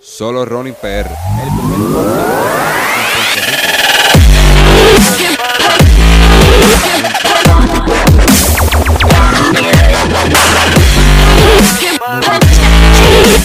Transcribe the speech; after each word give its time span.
Solo 0.00 0.44
Running 0.44 0.74
PR. 0.74 0.86
El 0.86 1.50
primer 1.56 1.78
podcast 1.78 2.28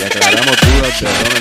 aclaramos 0.05 0.57
dudas 0.61 0.99
de 1.01 1.32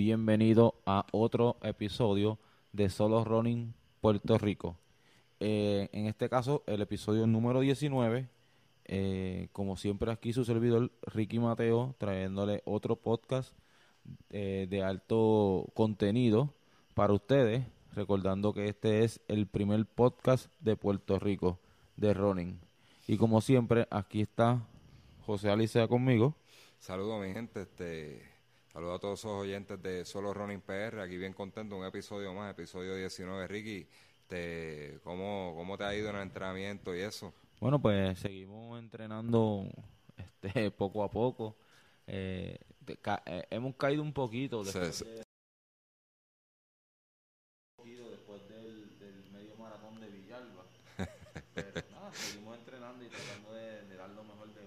bienvenido 0.00 0.76
a 0.86 1.04
otro 1.12 1.58
episodio 1.60 2.38
de 2.72 2.88
Solo 2.88 3.22
Running 3.22 3.74
Puerto 4.00 4.38
Rico. 4.38 4.78
Eh, 5.40 5.90
en 5.92 6.06
este 6.06 6.30
caso, 6.30 6.62
el 6.66 6.80
episodio 6.80 7.26
número 7.26 7.60
19. 7.60 8.26
eh, 8.86 9.48
como 9.52 9.76
siempre, 9.76 10.10
aquí 10.10 10.32
su 10.32 10.46
servidor 10.46 10.90
Ricky 11.02 11.38
Mateo, 11.38 11.94
trayéndole 11.98 12.62
otro 12.64 12.96
podcast 12.96 13.52
eh, 14.30 14.66
de 14.70 14.82
alto 14.82 15.66
contenido 15.74 16.54
para 16.94 17.12
ustedes. 17.12 17.66
Recordando 17.94 18.54
que 18.54 18.68
este 18.68 19.04
es 19.04 19.20
el 19.28 19.46
primer 19.46 19.84
podcast 19.84 20.50
de 20.60 20.76
Puerto 20.76 21.18
Rico 21.18 21.58
de 21.98 22.14
running. 22.14 22.58
Y 23.06 23.18
como 23.18 23.42
siempre, 23.42 23.86
aquí 23.90 24.22
está 24.22 24.66
José 25.26 25.50
Alicea 25.50 25.88
conmigo. 25.88 26.34
Saludos 26.78 27.20
mi 27.20 27.34
gente, 27.34 27.60
este, 27.60 28.29
saludos 28.72 28.96
a 28.96 29.00
todos 29.00 29.18
esos 29.20 29.32
oyentes 29.32 29.82
de 29.82 30.04
Solo 30.04 30.32
Running 30.34 30.60
PR, 30.60 31.00
aquí 31.02 31.16
bien 31.16 31.32
contento, 31.32 31.76
un 31.76 31.84
episodio 31.84 32.32
más, 32.34 32.50
episodio 32.52 32.94
19, 32.96 33.46
Ricky, 33.48 33.86
este, 34.22 34.98
¿cómo, 35.02 35.54
¿cómo 35.56 35.76
te 35.76 35.84
ha 35.84 35.94
ido 35.94 36.10
en 36.10 36.16
el 36.16 36.22
entrenamiento 36.22 36.94
y 36.94 37.00
eso? 37.00 37.34
Bueno, 37.60 37.80
pues 37.80 38.18
seguimos 38.18 38.78
entrenando 38.78 39.64
este, 40.16 40.70
poco 40.70 41.02
a 41.04 41.10
poco. 41.10 41.56
Eh, 42.06 42.58
ca- 43.02 43.22
eh, 43.26 43.44
hemos 43.50 43.74
caído 43.76 44.02
un 44.02 44.12
poquito 44.12 44.64
después, 44.64 45.04
de- 45.04 45.22
después 48.10 48.48
del, 48.48 48.98
del 48.98 49.30
medio 49.32 49.56
maratón 49.56 50.00
de 50.00 50.08
Villalba. 50.08 50.64
Pero 51.54 51.82
nada, 51.90 52.12
seguimos 52.12 52.58
entrenando 52.58 53.04
y 53.04 53.08
tratando 53.08 53.52
de, 53.54 53.84
de 53.86 53.96
dar 53.96 54.10
lo 54.10 54.24
mejor 54.24 54.52
de 54.54 54.60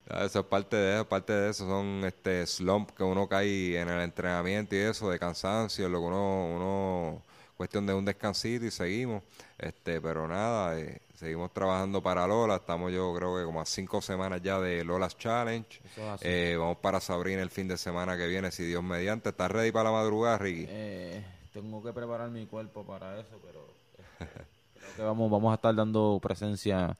Eso 0.19 0.39
es 0.39 0.45
parte 0.45 0.75
de 0.75 0.95
eso, 0.95 1.07
parte 1.07 1.33
de 1.33 1.49
eso 1.49 1.65
son 1.65 2.03
este 2.05 2.45
slump 2.45 2.91
que 2.91 3.03
uno 3.03 3.27
cae 3.27 3.79
en 3.79 3.87
el 3.89 4.01
entrenamiento 4.01 4.75
y 4.75 4.79
eso, 4.79 5.09
de 5.09 5.17
cansancio, 5.17 5.87
lo 5.87 5.99
que 5.99 6.05
uno, 6.05 6.45
uno 6.55 7.21
cuestión 7.55 7.85
de 7.85 7.93
un 7.93 8.03
descansito 8.03 8.65
y 8.65 8.71
seguimos, 8.71 9.21
este, 9.57 10.01
pero 10.01 10.27
nada, 10.27 10.79
eh, 10.79 10.99
seguimos 11.13 11.53
trabajando 11.53 12.01
para 12.01 12.25
Lola, 12.25 12.55
estamos 12.55 12.91
yo 12.91 13.13
creo 13.13 13.37
que 13.37 13.45
como 13.45 13.61
a 13.61 13.65
cinco 13.65 14.01
semanas 14.01 14.41
ya 14.41 14.59
de 14.59 14.83
Lola's 14.83 15.15
Challenge. 15.15 15.79
Eh, 16.21 16.55
vamos 16.57 16.77
para 16.77 16.99
Sabrina 16.99 17.43
el 17.43 17.51
fin 17.51 17.67
de 17.67 17.77
semana 17.77 18.17
que 18.17 18.25
viene, 18.25 18.49
si 18.49 18.63
Dios 18.63 18.83
mediante, 18.83 19.29
¿estás 19.29 19.51
ready 19.51 19.71
para 19.71 19.91
la 19.91 19.91
madrugada, 19.91 20.39
Ricky? 20.39 20.65
Eh, 20.67 21.23
tengo 21.53 21.83
que 21.83 21.93
preparar 21.93 22.31
mi 22.31 22.47
cuerpo 22.47 22.83
para 22.83 23.19
eso, 23.19 23.39
pero 23.45 23.67
este, 23.77 24.33
creo 24.79 24.95
que 24.95 25.03
vamos, 25.03 25.29
vamos 25.29 25.51
a 25.51 25.55
estar 25.55 25.75
dando 25.75 26.19
presencia 26.19 26.97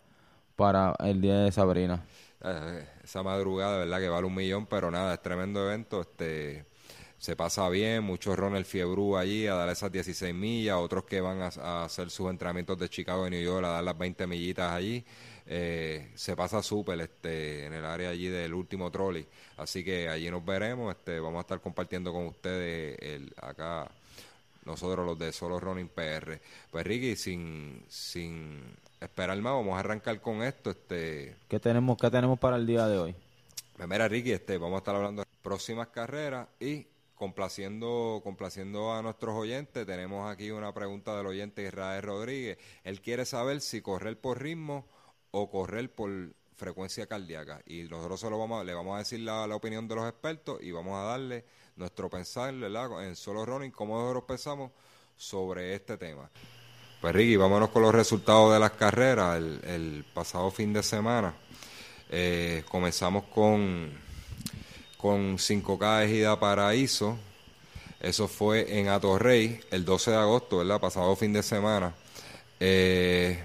para 0.56 0.94
el 1.00 1.20
día 1.20 1.40
de 1.40 1.52
Sabrina. 1.52 2.06
Eh, 2.44 2.86
esa 3.04 3.24
madrugada, 3.24 3.78
verdad 3.78 4.00
que 4.00 4.10
vale 4.10 4.28
un 4.28 4.36
millón, 4.36 4.66
pero 4.66 4.90
nada, 4.90 5.14
es 5.14 5.22
tremendo 5.22 5.64
evento, 5.68 6.02
este 6.02 6.66
se 7.18 7.36
pasa 7.36 7.70
bien, 7.70 8.04
muchos 8.04 8.36
el 8.36 8.66
Fiebrú 8.66 9.16
allí 9.16 9.46
a 9.46 9.54
dar 9.54 9.70
esas 9.70 9.92
16 9.92 10.34
millas, 10.34 10.78
otros 10.78 11.04
que 11.06 11.22
van 11.22 11.40
a, 11.42 11.50
a 11.50 11.86
hacer 11.86 12.10
sus 12.10 12.32
entrenamientos 12.32 12.80
de 12.80 12.90
Chicago 12.90 13.28
y 13.28 13.30
New 13.30 13.44
York 13.44 13.64
a 13.64 13.70
dar 13.70 13.84
las 13.84 13.96
20 13.96 14.26
millitas 14.26 14.72
allí, 14.72 15.06
eh, 15.46 16.10
se 16.16 16.36
pasa 16.36 16.64
súper 16.64 17.00
este, 17.02 17.68
en 17.68 17.74
el 17.74 17.86
área 17.86 18.10
allí 18.10 18.28
del 18.28 18.56
último 18.56 18.90
trolley, 18.90 19.28
así 19.58 19.84
que 19.84 20.10
allí 20.10 20.32
nos 20.32 20.44
veremos, 20.44 20.96
este, 20.96 21.20
vamos 21.20 21.38
a 21.38 21.42
estar 21.42 21.62
compartiendo 21.62 22.12
con 22.12 22.26
ustedes 22.26 22.98
el, 23.00 23.32
acá 23.40 23.88
nosotros 24.66 25.06
los 25.06 25.18
de 25.18 25.32
Solo 25.32 25.60
Running 25.60 25.90
PR. 25.90 26.40
Pues 26.72 26.86
Ricky, 26.86 27.16
sin, 27.16 27.84
sin 27.88 28.62
esperar 29.02 29.38
más, 29.42 29.54
vamos 29.54 29.76
a 29.76 29.80
arrancar 29.80 30.22
con 30.22 30.42
esto, 30.44 30.70
este 30.72 31.36
¿Qué 31.48 31.60
tenemos, 31.60 31.98
¿Qué 31.98 32.10
tenemos 32.10 32.40
para 32.40 32.56
el 32.56 32.66
día 32.66 32.88
de 32.88 32.98
hoy? 33.00 33.16
pues 33.76 33.88
mira, 33.90 34.08
Ricky, 34.08 34.32
este, 34.32 34.58
vamos 34.58 34.76
a 34.76 34.78
estar 34.80 34.96
hablando 34.96 35.24
de 35.24 35.28
próximas 35.42 35.88
carreras 35.88 36.48
y 36.60 36.86
complaciendo, 37.16 38.22
complaciendo 38.24 38.94
a 38.94 39.02
nuestros 39.02 39.36
oyentes. 39.36 39.86
Tenemos 39.88 40.30
aquí 40.32 40.52
una 40.52 40.74
pregunta 40.74 41.16
del 41.18 41.26
oyente 41.28 41.64
Israel 41.66 42.04
Rodríguez. 42.04 42.58
Él 42.84 43.02
quiere 43.02 43.26
saber 43.26 43.62
si 43.62 43.82
correr 43.82 44.20
por 44.20 44.42
ritmo 44.42 44.86
o 45.32 45.50
correr 45.50 45.92
por 45.94 46.12
frecuencia 46.56 47.08
cardíaca. 47.08 47.62
Y 47.66 47.84
nosotros 47.84 48.20
se 48.20 48.30
lo 48.30 48.38
vamos, 48.38 48.62
a- 48.62 48.64
le 48.64 48.74
vamos 48.76 48.96
a 48.96 49.00
decir 49.00 49.20
la, 49.22 49.48
la 49.48 49.56
opinión 49.56 49.88
de 49.88 49.96
los 49.96 50.08
expertos 50.08 50.62
y 50.62 50.72
vamos 50.72 50.94
a 50.96 51.04
darle 51.06 51.46
nuestro 51.76 52.08
pensar, 52.10 52.54
¿verdad? 52.54 53.08
En 53.08 53.16
solo 53.16 53.46
running, 53.46 53.72
cómo 53.72 53.98
nosotros 54.00 54.24
pensamos 54.28 54.72
sobre 55.18 55.74
este 55.74 55.98
tema. 55.98 56.30
Pues 57.02 57.16
Ricky, 57.16 57.36
vámonos 57.36 57.70
con 57.70 57.82
los 57.82 57.96
resultados 57.96 58.54
de 58.54 58.60
las 58.60 58.74
carreras 58.74 59.42
el, 59.64 60.06
pasado 60.14 60.52
fin 60.52 60.72
de 60.72 60.84
semana. 60.84 61.34
Eh, 62.12 62.64
comenzamos 62.70 63.24
con, 63.24 63.90
con 64.98 65.40
5K 65.40 66.06
Ejida 66.06 66.40
Paraíso. 66.40 67.18
Eso 68.00 68.28
fue 68.28 68.80
en 68.80 68.90
Atorrey 68.90 69.60
el 69.72 69.84
12 69.84 70.12
de 70.12 70.18
agosto, 70.18 70.58
¿verdad? 70.60 70.80
Pasado 70.80 71.16
fin 71.16 71.34
de 71.34 71.42
semana. 71.42 71.92
Eh, 72.60 73.40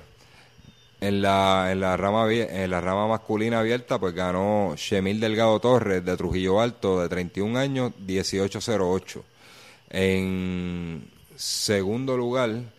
en 1.00 1.22
la, 1.22 1.72
en 1.72 1.80
la 1.80 1.96
rama 1.96 2.30
en 2.30 2.70
la 2.70 2.82
rama 2.82 3.08
masculina 3.08 3.60
abierta, 3.60 3.98
pues 3.98 4.14
ganó 4.14 4.74
Shemil 4.76 5.18
Delgado 5.18 5.58
Torres 5.60 6.04
de 6.04 6.14
Trujillo 6.18 6.60
Alto, 6.60 7.00
de 7.00 7.08
31 7.08 7.58
años, 7.58 7.92
1808. 8.00 9.24
En 9.88 11.10
segundo 11.36 12.18
lugar 12.18 12.75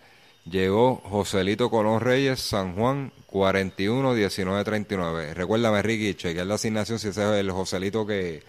llegó 0.49 1.01
Joselito 1.03 1.69
Colón 1.69 2.01
Reyes, 2.01 2.39
San 2.39 2.75
Juan, 2.75 3.11
41 3.27 4.13
19 4.13 4.63
39. 4.63 5.33
Recuérdame, 5.33 5.81
Ricky, 5.81 6.15
chequear 6.15 6.47
la 6.47 6.55
asignación 6.55 6.99
si 6.99 7.09
ese 7.09 7.21
es 7.21 7.39
el 7.39 7.51
Joselito 7.51 8.05
que 8.05 8.43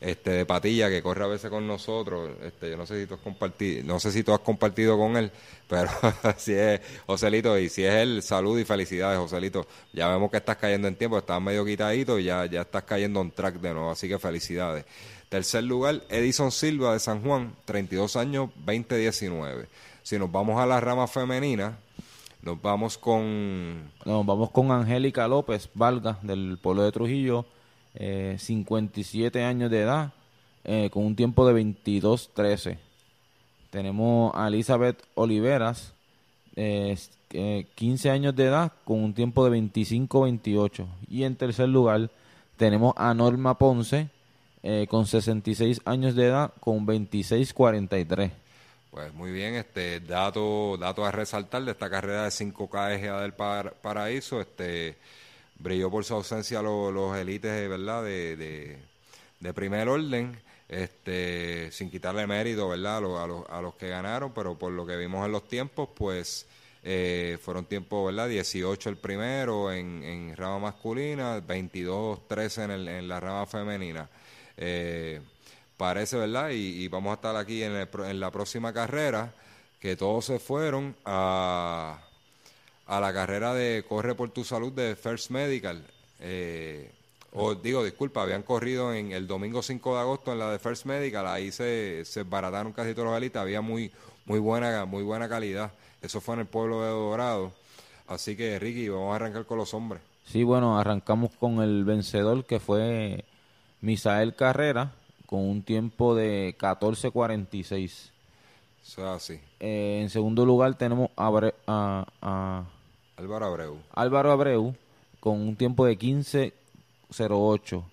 este 0.00 0.30
de 0.30 0.46
Patilla 0.46 0.88
que 0.88 1.02
corre 1.02 1.24
a 1.24 1.28
veces 1.28 1.50
con 1.50 1.66
nosotros. 1.66 2.30
Este, 2.42 2.70
yo 2.70 2.76
no 2.76 2.86
sé 2.86 3.00
si 3.00 3.06
tú 3.06 3.14
has 3.14 3.20
compartido, 3.20 3.84
no 3.84 3.98
sé 3.98 4.12
si 4.12 4.22
tú 4.22 4.32
has 4.32 4.40
compartido 4.40 4.96
con 4.96 5.16
él, 5.16 5.30
pero 5.68 5.90
si 6.36 6.54
es 6.54 6.80
Joselito 7.06 7.58
y 7.58 7.68
si 7.68 7.84
es 7.84 7.94
él, 7.94 8.22
salud 8.22 8.58
y 8.58 8.64
felicidades, 8.64 9.18
Joselito. 9.18 9.66
Ya 9.92 10.08
vemos 10.08 10.30
que 10.30 10.36
estás 10.36 10.56
cayendo 10.56 10.88
en 10.88 10.96
tiempo, 10.96 11.18
estás 11.18 11.40
medio 11.40 11.64
quitadito 11.64 12.18
y 12.18 12.24
ya 12.24 12.46
ya 12.46 12.62
estás 12.62 12.84
cayendo 12.84 13.20
en 13.20 13.30
track 13.30 13.56
de 13.56 13.74
nuevo, 13.74 13.90
así 13.90 14.08
que 14.08 14.18
felicidades. 14.18 14.84
Tercer 15.28 15.64
lugar, 15.64 16.02
Edison 16.08 16.50
Silva 16.50 16.94
de 16.94 17.00
San 17.00 17.22
Juan, 17.22 17.54
32 17.66 18.16
años, 18.16 18.48
2019. 18.64 19.66
Si 20.08 20.18
nos 20.18 20.32
vamos 20.32 20.58
a 20.58 20.64
la 20.64 20.80
rama 20.80 21.06
femenina, 21.06 21.76
nos 22.40 22.62
vamos 22.62 22.96
con 22.96 23.90
Nos 24.06 24.24
vamos 24.24 24.50
con 24.52 24.70
Angélica 24.72 25.28
López 25.28 25.68
Valga 25.74 26.18
del 26.22 26.56
pueblo 26.56 26.82
de 26.82 26.92
Trujillo, 26.92 27.44
eh, 27.92 28.36
57 28.38 29.44
años 29.44 29.70
de 29.70 29.82
edad, 29.82 30.14
eh, 30.64 30.88
con 30.90 31.04
un 31.04 31.14
tiempo 31.14 31.46
de 31.46 31.52
22-13. 31.52 32.78
Tenemos 33.68 34.32
a 34.34 34.48
Elizabeth 34.48 35.02
Oliveras, 35.14 35.92
eh, 36.56 36.92
s- 36.92 37.10
eh, 37.34 37.66
15 37.74 38.08
años 38.08 38.34
de 38.34 38.44
edad, 38.46 38.72
con 38.86 39.04
un 39.04 39.12
tiempo 39.12 39.44
de 39.44 39.50
25-28. 39.50 40.86
Y 41.10 41.24
en 41.24 41.36
tercer 41.36 41.68
lugar 41.68 42.08
tenemos 42.56 42.94
a 42.96 43.12
Norma 43.12 43.58
Ponce, 43.58 44.08
eh, 44.62 44.86
con 44.88 45.04
66 45.04 45.82
años 45.84 46.14
de 46.14 46.28
edad, 46.28 46.50
con 46.60 46.86
26-43. 46.86 48.32
Pues 48.98 49.14
muy 49.14 49.30
bien, 49.30 49.54
este 49.54 50.00
dato, 50.00 50.76
dato 50.76 51.04
a 51.06 51.12
resaltar 51.12 51.62
de 51.64 51.70
esta 51.70 51.88
carrera 51.88 52.24
de 52.24 52.30
5K 52.32 52.96
EGA 52.96 53.20
del 53.20 53.32
Par- 53.32 53.74
Paraíso, 53.80 54.40
este 54.40 54.96
brilló 55.56 55.88
por 55.88 56.04
su 56.04 56.14
ausencia 56.14 56.60
los, 56.62 57.16
élites, 57.16 57.68
¿verdad? 57.68 58.02
De, 58.02 58.34
de, 59.38 59.54
primer 59.54 59.88
orden, 59.88 60.36
este 60.68 61.70
sin 61.70 61.92
quitarle 61.92 62.26
mérito, 62.26 62.70
¿verdad? 62.70 62.96
A, 62.96 63.26
los, 63.28 63.48
a 63.48 63.62
los 63.62 63.76
que 63.76 63.88
ganaron, 63.88 64.32
pero 64.34 64.58
por 64.58 64.72
lo 64.72 64.84
que 64.84 64.96
vimos 64.96 65.24
en 65.24 65.30
los 65.30 65.46
tiempos, 65.46 65.90
pues 65.94 66.48
eh, 66.82 67.38
fueron 67.40 67.66
tiempos, 67.66 68.04
¿verdad? 68.04 68.28
18 68.28 68.88
el 68.90 68.96
primero 68.96 69.70
en, 69.72 70.02
en 70.02 70.36
rama 70.36 70.58
masculina, 70.58 71.38
22-13 71.40 72.64
en, 72.64 72.70
el- 72.72 72.88
en 72.88 73.06
la 73.06 73.20
rama 73.20 73.46
femenina. 73.46 74.10
Eh, 74.56 75.20
parece, 75.78 76.18
¿verdad? 76.18 76.50
Y, 76.50 76.86
vamos 76.88 77.12
a 77.12 77.14
estar 77.14 77.36
aquí 77.36 77.62
en, 77.62 77.72
el 77.72 77.88
en 78.04 78.20
la 78.20 78.30
próxima 78.30 78.74
carrera, 78.74 79.32
que 79.80 79.96
todos 79.96 80.26
se 80.26 80.38
fueron 80.38 80.94
a, 81.06 82.00
a 82.86 83.00
la 83.00 83.12
carrera 83.14 83.54
de 83.54 83.84
Corre 83.88 84.14
por 84.14 84.28
tu 84.30 84.44
Salud 84.44 84.72
de 84.72 84.94
First 84.96 85.30
Medical. 85.30 85.82
Eh, 86.20 86.90
O 87.32 87.54
digo, 87.54 87.84
disculpa, 87.84 88.22
habían 88.22 88.42
corrido 88.42 88.92
en 88.92 89.12
el 89.12 89.26
domingo 89.26 89.62
5 89.62 89.94
de 89.94 90.00
agosto 90.00 90.32
en 90.32 90.38
la 90.38 90.50
de 90.50 90.58
First 90.58 90.86
Medical, 90.86 91.26
ahí 91.26 91.52
se, 91.52 92.04
se 92.04 92.22
barataron 92.24 92.72
casi 92.72 92.94
todos 92.94 93.08
los 93.08 93.16
elitas, 93.16 93.42
había 93.42 93.60
muy, 93.60 93.92
muy, 94.24 94.38
buena, 94.40 94.84
muy 94.86 95.02
buena 95.02 95.28
calidad. 95.28 95.70
Eso 96.02 96.20
fue 96.20 96.34
en 96.34 96.40
el 96.40 96.46
pueblo 96.46 96.82
de 96.82 96.88
Dorado. 96.88 97.52
Así 98.06 98.36
que, 98.36 98.58
Ricky, 98.58 98.88
vamos 98.88 99.12
a 99.12 99.16
arrancar 99.16 99.44
con 99.44 99.58
los 99.58 99.74
hombres. 99.74 100.00
Sí, 100.24 100.42
bueno, 100.42 100.78
arrancamos 100.78 101.30
con 101.38 101.60
el 101.62 101.84
vencedor 101.84 102.44
que 102.44 102.60
fue 102.60 103.24
Misael 103.82 104.34
Carrera, 104.34 104.92
con 105.28 105.40
un 105.40 105.62
tiempo 105.62 106.14
de 106.14 106.56
14.46. 106.58 108.10
Eso 108.82 109.10
así. 109.10 109.38
Eh, 109.60 109.98
en 110.00 110.08
segundo 110.08 110.46
lugar 110.46 110.78
tenemos 110.78 111.10
a, 111.18 112.06
a, 112.22 112.64
Álvaro 113.14 113.44
Abreu. 113.44 113.78
Álvaro 113.92 114.32
Abreu, 114.32 114.74
con 115.20 115.38
un 115.38 115.54
tiempo 115.54 115.84
de 115.84 115.98
15.08. 115.98 117.84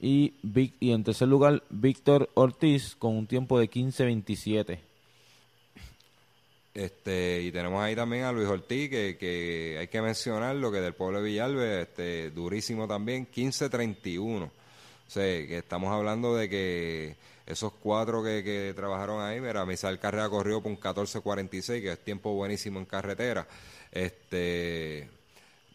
Y, 0.00 0.32
y 0.80 0.92
en 0.92 1.04
tercer 1.04 1.28
lugar, 1.28 1.62
Víctor 1.68 2.30
Ortiz, 2.32 2.96
con 2.96 3.18
un 3.18 3.26
tiempo 3.26 3.58
de 3.58 3.68
15.27. 3.68 4.78
Este, 6.72 7.42
y 7.42 7.52
tenemos 7.52 7.82
ahí 7.82 7.94
también 7.94 8.24
a 8.24 8.32
Luis 8.32 8.48
Ortiz, 8.48 8.88
que, 8.88 9.18
que 9.18 9.76
hay 9.78 9.88
que 9.88 10.00
mencionarlo, 10.00 10.72
que 10.72 10.80
del 10.80 10.94
pueblo 10.94 11.20
de 11.20 11.28
Villalbe, 11.28 11.82
este, 11.82 12.30
durísimo 12.30 12.88
también, 12.88 13.28
15-31. 13.30 14.50
O 15.08 15.10
sea, 15.10 15.22
que 15.22 15.58
estamos 15.58 15.90
hablando 15.90 16.36
de 16.36 16.50
que 16.50 17.16
esos 17.46 17.72
cuatro 17.72 18.22
que, 18.22 18.44
que 18.44 18.74
trabajaron 18.76 19.22
ahí, 19.22 19.40
mira, 19.40 19.64
Misael 19.64 19.98
Carrera 19.98 20.28
corrió 20.28 20.62
por 20.62 20.70
un 20.70 20.78
14-46, 20.78 21.80
que 21.80 21.92
es 21.92 22.04
tiempo 22.04 22.34
buenísimo 22.34 22.78
en 22.78 22.84
carretera. 22.84 23.48
Este, 23.90 25.08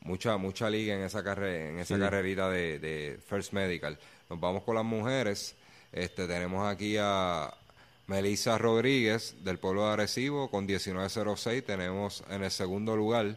mucha 0.02 0.38
mucha 0.38 0.70
liga 0.70 0.94
en 0.94 1.02
esa 1.02 1.24
carrera, 1.24 1.70
en 1.70 1.80
esa 1.80 1.98
carrerita 1.98 2.48
de, 2.48 2.78
de 2.78 3.20
First 3.28 3.54
Medical. 3.54 3.98
Nos 4.30 4.40
vamos 4.40 4.62
con 4.62 4.76
las 4.76 4.86
mujeres. 4.86 5.56
Este, 5.92 6.28
tenemos 6.28 6.72
aquí 6.72 6.98
a 7.00 7.52
Melissa 8.06 8.60
Rodríguez 8.60 9.36
del 9.44 9.58
pueblo 9.58 9.88
de 9.88 9.94
Arecibo 9.94 10.52
con 10.52 10.68
1906. 10.68 11.66
Tenemos 11.66 12.24
en 12.30 12.44
el 12.44 12.52
segundo 12.52 12.96
lugar 12.96 13.36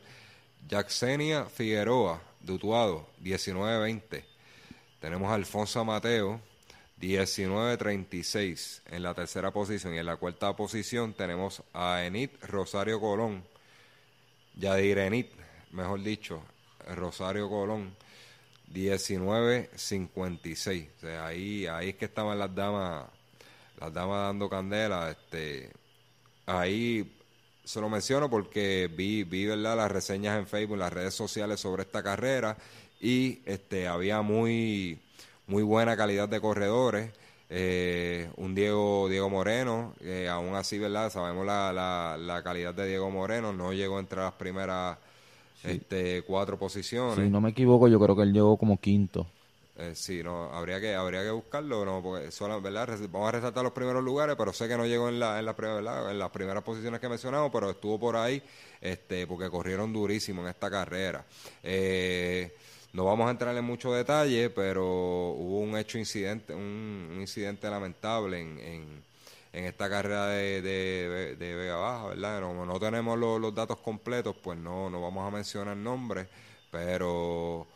Jacksenia 0.69 1.47
Figueroa 1.47 2.21
de 2.41 2.53
Utuado 2.53 3.09
1920. 3.21 4.36
Tenemos 5.07 5.31
a 5.31 5.35
Alfonso 5.35 5.85
Mateo 5.85 6.41
1936 6.97 8.83
en 8.87 9.05
la 9.05 9.15
tercera 9.15 9.53
posición 9.53 9.95
y 9.95 9.99
en 9.99 10.07
la 10.07 10.17
cuarta 10.17 10.57
posición 10.57 11.15
tenemos 11.15 11.63
a 11.73 12.05
Enid 12.05 12.31
Rosario 12.43 12.99
Colón, 12.99 13.45
Yadir 14.57 14.99
Enid, 14.99 15.27
mejor 15.71 16.03
dicho, 16.03 16.43
Rosario 16.89 17.49
Colón 17.49 17.95
1956. 18.73 20.89
O 20.97 21.01
sea, 21.01 21.25
ahí, 21.25 21.69
ahí 21.69 21.91
es 21.91 21.95
que 21.95 22.07
estaban 22.07 22.37
las 22.37 22.53
damas 22.53 23.07
las 23.79 23.95
damas 23.95 24.27
dando 24.27 24.51
candela, 24.51 25.13
este, 25.13 25.71
ahí 26.47 27.17
se 27.63 27.81
lo 27.81 27.89
menciono 27.89 28.29
porque 28.29 28.91
vi, 28.93 29.23
vi 29.23 29.47
las 29.47 29.93
reseñas 29.93 30.37
en 30.37 30.49
Facebook, 30.49 30.79
las 30.79 30.93
redes 30.93 31.15
sociales 31.15 31.61
sobre 31.61 31.85
esta 31.85 32.03
carrera 32.03 32.57
y 33.01 33.41
este, 33.45 33.89
había 33.89 34.23
muy, 34.23 34.99
muy 35.47 35.63
buena 35.63 35.97
calidad 35.97 36.29
de 36.29 36.41
corredores. 36.41 37.11
Eh, 37.49 38.29
un 38.37 38.55
Diego 38.57 39.09
Diego 39.09 39.31
Moreno, 39.31 39.95
eh, 40.01 40.29
aún 40.29 40.57
así, 40.57 40.79
¿verdad? 40.79 41.13
Sabemos 41.13 41.47
la, 41.47 41.73
la, 41.73 42.17
la, 42.19 42.43
calidad 42.43 42.75
de 42.75 42.89
Diego 42.89 43.09
Moreno, 43.11 43.53
no 43.53 43.73
llegó 43.73 44.01
entre 44.01 44.19
las 44.19 44.33
primeras 44.33 44.99
este, 45.63 46.23
cuatro 46.23 46.59
posiciones. 46.59 47.15
Si 47.15 47.31
no 47.31 47.41
me 47.41 47.51
equivoco, 47.51 47.87
yo 47.87 48.01
creo 48.01 48.17
que 48.17 48.23
él 48.23 48.33
llegó 48.33 48.57
como 48.57 48.81
quinto. 48.81 49.27
Eh, 49.79 49.93
sí, 49.95 50.23
no, 50.23 50.51
habría 50.55 50.81
que, 50.81 50.95
habría 50.95 51.23
que 51.23 51.31
buscarlo, 51.31 51.85
no, 51.85 52.03
porque 52.03 52.31
solo, 52.31 52.61
¿verdad? 52.63 52.89
Vamos 53.11 53.29
a 53.29 53.33
resaltar 53.33 53.63
los 53.63 53.75
primeros 53.75 54.03
lugares, 54.03 54.35
pero 54.37 54.53
sé 54.53 54.69
que 54.69 54.77
no 54.77 54.87
llegó 54.87 55.11
en 55.11 55.21
la, 55.21 55.39
en 55.39 55.45
la, 55.45 56.11
en 56.11 56.19
las 56.19 56.31
primeras 56.31 56.63
posiciones 56.63 56.99
que 56.99 57.09
mencionamos, 57.11 57.51
pero 57.53 57.71
estuvo 57.71 58.01
por 58.01 58.17
ahí, 58.17 58.43
este, 58.81 59.27
porque 59.27 59.51
corrieron 59.51 59.93
durísimo 59.93 60.41
en 60.43 60.49
esta 60.49 60.71
carrera. 60.71 61.27
Eh, 61.63 62.57
no 62.97 63.05
vamos 63.05 63.29
a 63.29 63.31
entrar 63.31 63.55
en 63.55 63.65
mucho 63.65 63.93
detalle, 63.93 64.49
pero 64.49 64.87
hubo 64.87 65.61
un 65.61 65.77
hecho 65.77 65.99
incidente, 65.99 66.55
un, 66.55 67.19
incidente 67.21 67.69
lamentable 67.69 68.41
en, 68.41 68.59
en, 69.53 69.65
esta 69.65 69.91
carrera 69.91 70.29
de, 70.29 70.63
de, 70.63 71.37
de 71.37 71.55
Vega 71.55 71.77
Baja, 71.77 72.07
¿verdad? 72.09 72.41
No, 72.41 72.65
no 72.65 72.81
tenemos 72.81 73.19
los, 73.19 73.55
datos 73.55 73.79
completos, 73.81 74.35
pues 74.43 74.59
no, 74.59 74.89
no 74.89 75.03
vamos 75.03 75.29
a 75.29 75.31
mencionar 75.31 75.77
nombres, 75.77 76.27
pero 76.71 77.67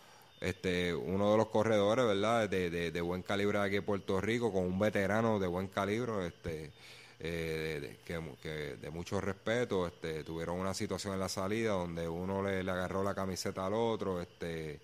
este, 0.40 0.94
uno 0.94 1.32
de 1.32 1.36
los 1.36 1.48
corredores, 1.48 2.06
¿verdad? 2.06 2.48
De, 2.48 2.70
de, 2.90 3.00
buen 3.02 3.22
calibre 3.22 3.58
aquí 3.58 3.76
en 3.76 3.84
Puerto 3.84 4.22
Rico, 4.22 4.50
con 4.50 4.64
un 4.64 4.78
veterano 4.78 5.38
de 5.38 5.46
buen 5.46 5.68
calibre, 5.68 6.28
este, 6.28 6.72
eh, 7.18 7.98
de, 8.06 8.38
que, 8.42 8.76
de 8.76 8.90
mucho 8.90 9.20
respeto, 9.20 9.86
este, 9.86 10.24
tuvieron 10.24 10.58
una 10.58 10.72
situación 10.72 11.12
en 11.12 11.20
la 11.20 11.28
salida 11.28 11.72
donde 11.72 12.08
uno 12.08 12.42
le, 12.42 12.60
agarró 12.60 13.04
la 13.04 13.14
camiseta 13.14 13.66
al 13.66 13.74
otro, 13.74 14.20
este, 14.22 14.80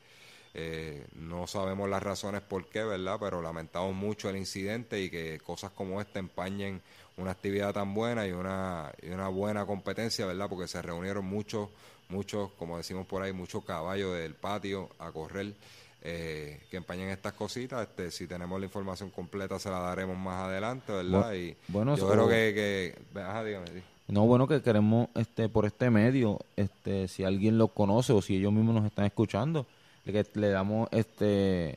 eh, 0.59 1.07
no 1.15 1.47
sabemos 1.47 1.89
las 1.89 2.03
razones 2.03 2.41
por 2.41 2.67
qué, 2.69 2.83
¿verdad? 2.83 3.19
Pero 3.21 3.43
lamentamos 3.43 3.95
mucho 3.95 4.31
el 4.31 4.37
incidente 4.37 5.03
y 5.03 5.11
que 5.11 5.39
cosas 5.45 5.71
como 5.73 6.01
esta 6.01 6.19
empañen 6.19 6.81
una 7.19 7.33
actividad 7.33 7.75
tan 7.75 7.93
buena 7.93 8.27
y 8.27 8.33
una, 8.33 8.91
y 9.03 9.11
una 9.11 9.29
buena 9.29 9.67
competencia, 9.67 10.25
¿verdad? 10.25 10.49
Porque 10.49 10.67
se 10.67 10.81
reunieron 10.81 11.27
muchos 11.27 11.69
muchos, 12.09 12.51
como 12.53 12.77
decimos 12.77 13.07
por 13.07 13.23
ahí, 13.23 13.33
muchos 13.33 13.65
caballos 13.65 14.15
del 14.17 14.35
patio 14.35 14.91
a 14.99 15.11
correr 15.11 15.55
eh, 16.03 16.61
que 16.71 16.77
empañen 16.77 17.09
estas 17.09 17.33
cositas. 17.33 17.89
Este, 17.89 18.11
si 18.11 18.27
tenemos 18.27 18.59
la 18.59 18.67
información 18.67 19.11
completa 19.11 19.59
se 19.59 19.71
la 19.71 19.81
daremos 19.81 20.17
más 20.17 20.45
adelante, 20.45 20.93
¿verdad? 20.93 21.35
y 21.35 21.57
bueno, 21.69 21.97
yo 21.97 22.09
creo 22.09 22.29
que, 22.29 22.95
dígame, 23.13 23.83
No, 24.09 24.27
bueno, 24.27 24.47
que 24.47 24.63
queremos 24.63 25.09
este 25.15 25.49
por 25.49 25.67
este 25.67 25.91
medio, 25.91 26.39
este 26.57 27.09
si 27.09 27.25
alguien 27.25 27.59
lo 27.59 27.69
conoce 27.69 28.13
o 28.13 28.23
si 28.23 28.37
ellos 28.37 28.53
mismos 28.53 28.77
nos 28.77 28.87
están 28.87 29.05
escuchando, 29.07 29.67
que 30.13 30.25
le 30.35 30.49
damos 30.49 30.89
este 30.93 31.77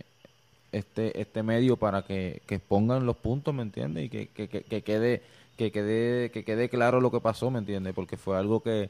este 0.71 1.19
este 1.19 1.43
medio 1.43 1.77
para 1.77 2.03
que, 2.03 2.41
que 2.45 2.55
expongan 2.55 3.05
los 3.05 3.17
puntos, 3.17 3.53
¿me 3.53 3.63
entiendes? 3.63 4.05
Y 4.05 4.09
que, 4.09 4.27
que, 4.27 4.47
que, 4.47 4.81
quede 4.81 5.21
que 5.57 5.71
quede 5.71 6.31
que 6.31 6.43
quede 6.43 6.69
claro 6.69 7.01
lo 7.01 7.11
que 7.11 7.19
pasó, 7.19 7.49
¿me 7.49 7.59
entiendes? 7.59 7.93
Porque 7.93 8.17
fue 8.17 8.37
algo 8.37 8.61
que 8.61 8.89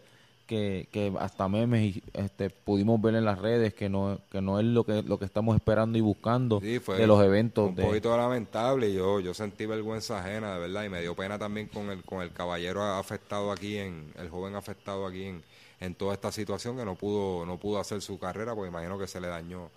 que, 0.49 1.13
hasta 1.19 1.47
memes 1.47 1.97
este, 2.13 2.49
pudimos 2.49 2.99
ver 2.99 3.13
en 3.13 3.23
las 3.23 3.37
redes 3.37 3.73
que 3.75 3.87
no 3.87 4.19
que 4.31 4.41
no 4.41 4.59
es 4.59 4.65
lo 4.65 4.83
que 4.83 5.03
lo 5.03 5.19
que 5.19 5.25
estamos 5.25 5.55
esperando 5.55 5.97
y 5.97 6.01
buscando 6.01 6.59
de 6.59 7.07
los 7.07 7.23
eventos. 7.23 7.69
Un 7.69 7.75
poquito 7.75 8.17
lamentable, 8.17 8.91
yo 8.91 9.19
yo 9.19 9.33
sentí 9.33 9.67
vergüenza 9.67 10.19
ajena, 10.19 10.55
de 10.55 10.59
verdad, 10.59 10.85
y 10.85 10.89
me 10.89 11.01
dio 11.01 11.15
pena 11.15 11.37
también 11.37 11.67
con 11.67 11.91
el 11.91 12.03
con 12.03 12.21
el 12.21 12.31
caballero 12.31 12.81
afectado 12.81 13.51
aquí, 13.51 13.77
en 13.77 14.11
el 14.17 14.29
joven 14.29 14.55
afectado 14.55 15.05
aquí 15.05 15.25
en, 15.25 15.43
en 15.79 15.95
toda 15.95 16.13
esta 16.13 16.31
situación 16.31 16.77
que 16.77 16.85
no 16.85 16.95
pudo 16.95 17.45
no 17.45 17.57
pudo 17.57 17.79
hacer 17.79 18.01
su 18.01 18.19
carrera, 18.19 18.55
porque 18.55 18.69
imagino 18.69 18.97
que 18.97 19.07
se 19.07 19.19
le 19.19 19.27
dañó 19.27 19.69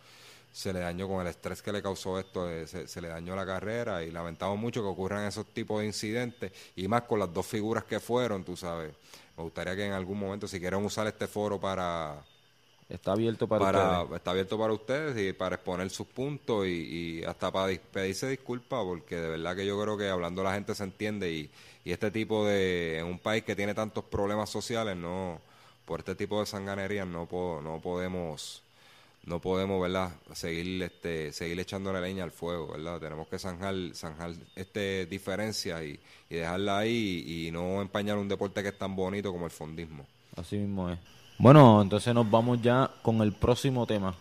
se 0.53 0.73
le 0.73 0.81
dañó 0.81 1.09
con 1.09 1.23
el 1.23 1.29
estrés 1.29 1.63
que 1.63 1.73
le 1.73 1.83
causó 1.83 2.19
esto, 2.19 2.49
eh, 2.51 2.67
se, 2.67 2.87
se, 2.87 3.01
le 3.01 3.09
dañó 3.09 3.35
la 3.35 3.47
carrera 3.47 4.05
y 4.05 4.11
lamentamos 4.11 4.59
mucho 4.59 4.83
que 4.83 4.89
ocurran 4.89 5.25
esos 5.25 5.47
tipos 5.47 5.81
de 5.81 5.87
incidentes 5.87 6.53
y 6.77 6.87
más 6.89 7.03
con 7.03 7.19
las 7.19 7.33
dos 7.33 7.47
figuras 7.47 7.85
que 7.85 7.99
fueron, 8.01 8.45
tú 8.45 8.55
sabes. 8.55 8.93
Me 9.37 9.45
gustaría 9.45 9.75
que 9.75 9.87
en 9.87 9.93
algún 9.93 10.19
momento, 10.19 10.47
si 10.47 10.61
quieren 10.61 10.85
usar 10.85 11.07
este 11.07 11.27
foro 11.27 11.59
para... 11.59 12.23
Está 12.89 13.13
abierto 13.13 13.49
para, 13.49 14.03
ustedes. 14.03 14.17
Está 14.19 14.31
abierto 14.33 14.59
para 14.59 14.73
ustedes 14.75 15.31
y 15.31 15.33
para 15.33 15.55
exponer 15.55 15.89
sus 15.89 16.07
puntos 16.07 16.67
y, 16.67 17.25
hasta 17.25 17.51
para 17.51 17.73
pedirse 17.91 18.29
disculpas, 18.29 18.85
porque 18.85 19.17
de 19.17 19.31
verdad 19.31 19.57
que 19.57 19.65
yo 19.65 19.81
creo 19.81 19.97
que 19.97 20.11
hablando 20.11 20.43
la 20.43 20.53
gente 20.53 20.75
se 20.75 20.85
entiende 20.85 21.33
y, 21.33 21.51
y 21.85 21.93
este 21.93 22.11
tipo 22.11 22.45
de... 22.45 22.99
En 22.99 23.07
un 23.07 23.19
país 23.19 23.45
que 23.45 23.57
tiene 23.57 23.73
tantos 23.73 24.05
problemas 24.05 24.51
sociales, 24.51 24.97
no... 24.97 25.41
Por 25.85 26.01
este 26.01 26.15
tipo 26.15 26.41
de 26.41 26.47
sanganerías 26.47 27.07
no, 27.07 27.29
no 27.63 27.81
podemos 27.81 28.63
no 29.25 29.41
podemos, 29.41 29.81
¿verdad? 29.81 30.13
Seguir, 30.35 30.83
este, 30.83 31.33
seguir 31.33 31.59
echándole 31.61 32.01
leña 32.01 32.25
al 32.25 32.33
fuego, 32.33 32.73
¿verdad? 32.73 32.99
Tenemos 32.99 33.29
que 33.29 33.39
zanjar, 33.39 33.75
zanjar 33.95 34.33
este 34.57 35.07
diferencias 35.07 35.81
y, 35.83 36.01
y 36.29 36.37
dejarla 36.37 36.79
ahí 36.79 37.25
y, 37.27 37.51
no 37.53 37.81
empañar 37.81 38.19
un 38.19 38.29
deporte 38.29 38.63
que 38.63 38.71
es 38.71 38.79
tan 38.79 38.97
bonito 38.97 39.31
como 39.31 39.45
el 39.45 39.53
fondismo. 39.53 40.07
Así 40.37 40.57
mismo 40.57 40.91
es. 40.91 40.99
Bueno, 41.39 41.81
entonces 41.83 42.13
nos 42.15 42.29
vamos 42.29 42.61
ya 42.63 42.91
con 43.03 43.21
el 43.21 43.33
próximo 43.33 43.87
tema. 43.87 44.15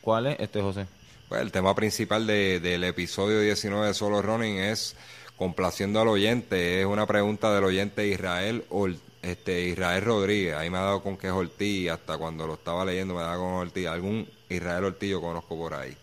¿Cuál 0.00 0.26
es 0.26 0.40
este, 0.40 0.60
José? 0.60 0.86
Pues 1.28 1.40
el 1.40 1.52
tema 1.52 1.74
principal 1.74 2.26
de, 2.26 2.58
del 2.58 2.82
episodio 2.84 3.40
19 3.40 3.86
de 3.86 3.94
Solo 3.94 4.22
Running 4.22 4.56
es 4.56 4.96
complaciendo 5.36 6.00
al 6.00 6.08
oyente. 6.08 6.80
Es 6.80 6.86
una 6.86 7.06
pregunta 7.06 7.54
del 7.54 7.64
oyente 7.64 8.08
Israel 8.08 8.64
Ortiz 8.70 9.11
este 9.22 9.68
Israel 9.68 10.04
Rodríguez, 10.04 10.54
ahí 10.56 10.68
me 10.68 10.78
ha 10.78 10.82
dado 10.82 11.02
con 11.02 11.16
que 11.16 11.28
es 11.28 11.32
Ortiz, 11.32 11.90
hasta 11.90 12.18
cuando 12.18 12.46
lo 12.46 12.54
estaba 12.54 12.84
leyendo 12.84 13.14
me 13.14 13.22
daba 13.22 13.36
con 13.36 13.52
Ortiz, 13.54 13.86
algún 13.86 14.28
Israel 14.48 14.84
Ortiz 14.84 15.10
yo 15.10 15.20
conozco 15.20 15.56
por 15.56 15.74
ahí. 15.74 15.96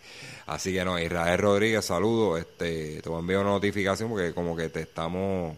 Así 0.46 0.72
que 0.72 0.84
no, 0.84 0.98
Israel 0.98 1.38
Rodríguez, 1.38 1.84
saludo, 1.84 2.36
este, 2.36 3.00
te 3.02 3.08
voy 3.08 3.18
a 3.18 3.20
enviar 3.20 3.40
una 3.40 3.50
notificación 3.50 4.08
porque 4.08 4.32
como 4.32 4.56
que 4.56 4.68
te 4.68 4.80
estamos, 4.80 5.56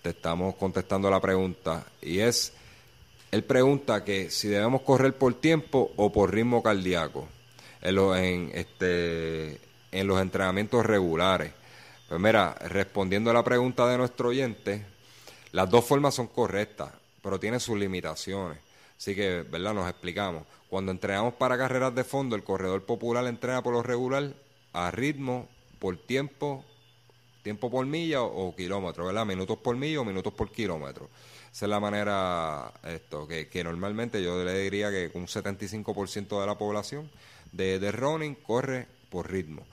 te 0.00 0.10
estamos 0.10 0.54
contestando 0.54 1.10
la 1.10 1.20
pregunta. 1.20 1.84
Y 2.00 2.20
es, 2.20 2.52
él 3.30 3.44
pregunta 3.44 4.04
que 4.04 4.30
si 4.30 4.48
debemos 4.48 4.80
correr 4.82 5.14
por 5.14 5.34
tiempo 5.34 5.92
o 5.96 6.10
por 6.10 6.32
ritmo 6.32 6.62
cardíaco. 6.62 7.28
En, 7.82 7.98
en 7.98 8.50
este 8.54 9.60
en 9.94 10.06
los 10.08 10.20
entrenamientos 10.20 10.84
regulares. 10.84 11.52
Pues 12.08 12.20
mira, 12.20 12.54
respondiendo 12.68 13.30
a 13.30 13.34
la 13.34 13.44
pregunta 13.44 13.86
de 13.86 13.96
nuestro 13.96 14.30
oyente, 14.30 14.84
las 15.54 15.70
dos 15.70 15.84
formas 15.84 16.16
son 16.16 16.26
correctas, 16.26 16.90
pero 17.22 17.38
tienen 17.38 17.60
sus 17.60 17.78
limitaciones. 17.78 18.58
Así 18.98 19.14
que, 19.14 19.42
¿verdad? 19.42 19.72
Nos 19.72 19.88
explicamos. 19.88 20.42
Cuando 20.68 20.90
entrenamos 20.90 21.34
para 21.34 21.56
carreras 21.56 21.94
de 21.94 22.02
fondo, 22.02 22.34
el 22.34 22.42
corredor 22.42 22.84
popular 22.84 23.24
entrena 23.28 23.62
por 23.62 23.72
lo 23.72 23.80
regular 23.80 24.34
a 24.72 24.90
ritmo, 24.90 25.48
por 25.78 25.96
tiempo, 25.96 26.64
tiempo 27.44 27.70
por 27.70 27.86
milla 27.86 28.22
o, 28.22 28.52
kilómetro, 28.56 29.06
¿verdad? 29.06 29.24
Minutos 29.26 29.56
por 29.58 29.76
milla 29.76 30.00
o 30.00 30.04
minutos 30.04 30.32
por 30.32 30.50
kilómetro. 30.50 31.08
Esa 31.52 31.66
es 31.66 31.70
la 31.70 31.78
manera 31.78 32.72
esto 32.82 33.28
que, 33.28 33.46
que 33.46 33.62
normalmente 33.62 34.20
yo 34.24 34.42
le 34.42 34.58
diría 34.58 34.90
que 34.90 35.12
un 35.14 35.28
75% 35.28 36.40
de 36.40 36.46
la 36.48 36.58
población 36.58 37.08
de, 37.52 37.78
de 37.78 37.92
running 37.92 38.34
corre 38.34 38.88
por 39.08 39.30
ritmo. 39.30 39.64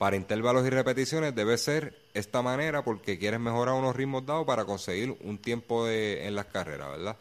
Para 0.00 0.16
intervalos 0.16 0.66
y 0.66 0.70
repeticiones 0.70 1.34
debe 1.34 1.58
ser 1.58 1.94
esta 2.14 2.40
manera 2.40 2.82
porque 2.82 3.18
quieres 3.18 3.38
mejorar 3.38 3.74
unos 3.74 3.94
ritmos 3.94 4.24
dados 4.24 4.46
para 4.46 4.64
conseguir 4.64 5.14
un 5.20 5.36
tiempo 5.36 5.84
de, 5.84 6.26
en 6.26 6.34
las 6.34 6.46
carreras, 6.46 6.88
¿verdad? 6.88 7.16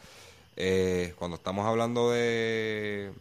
Eh, 0.55 1.13
cuando 1.19 1.35
estamos 1.35 1.67
hablando 1.67 2.11
de, 2.11 3.11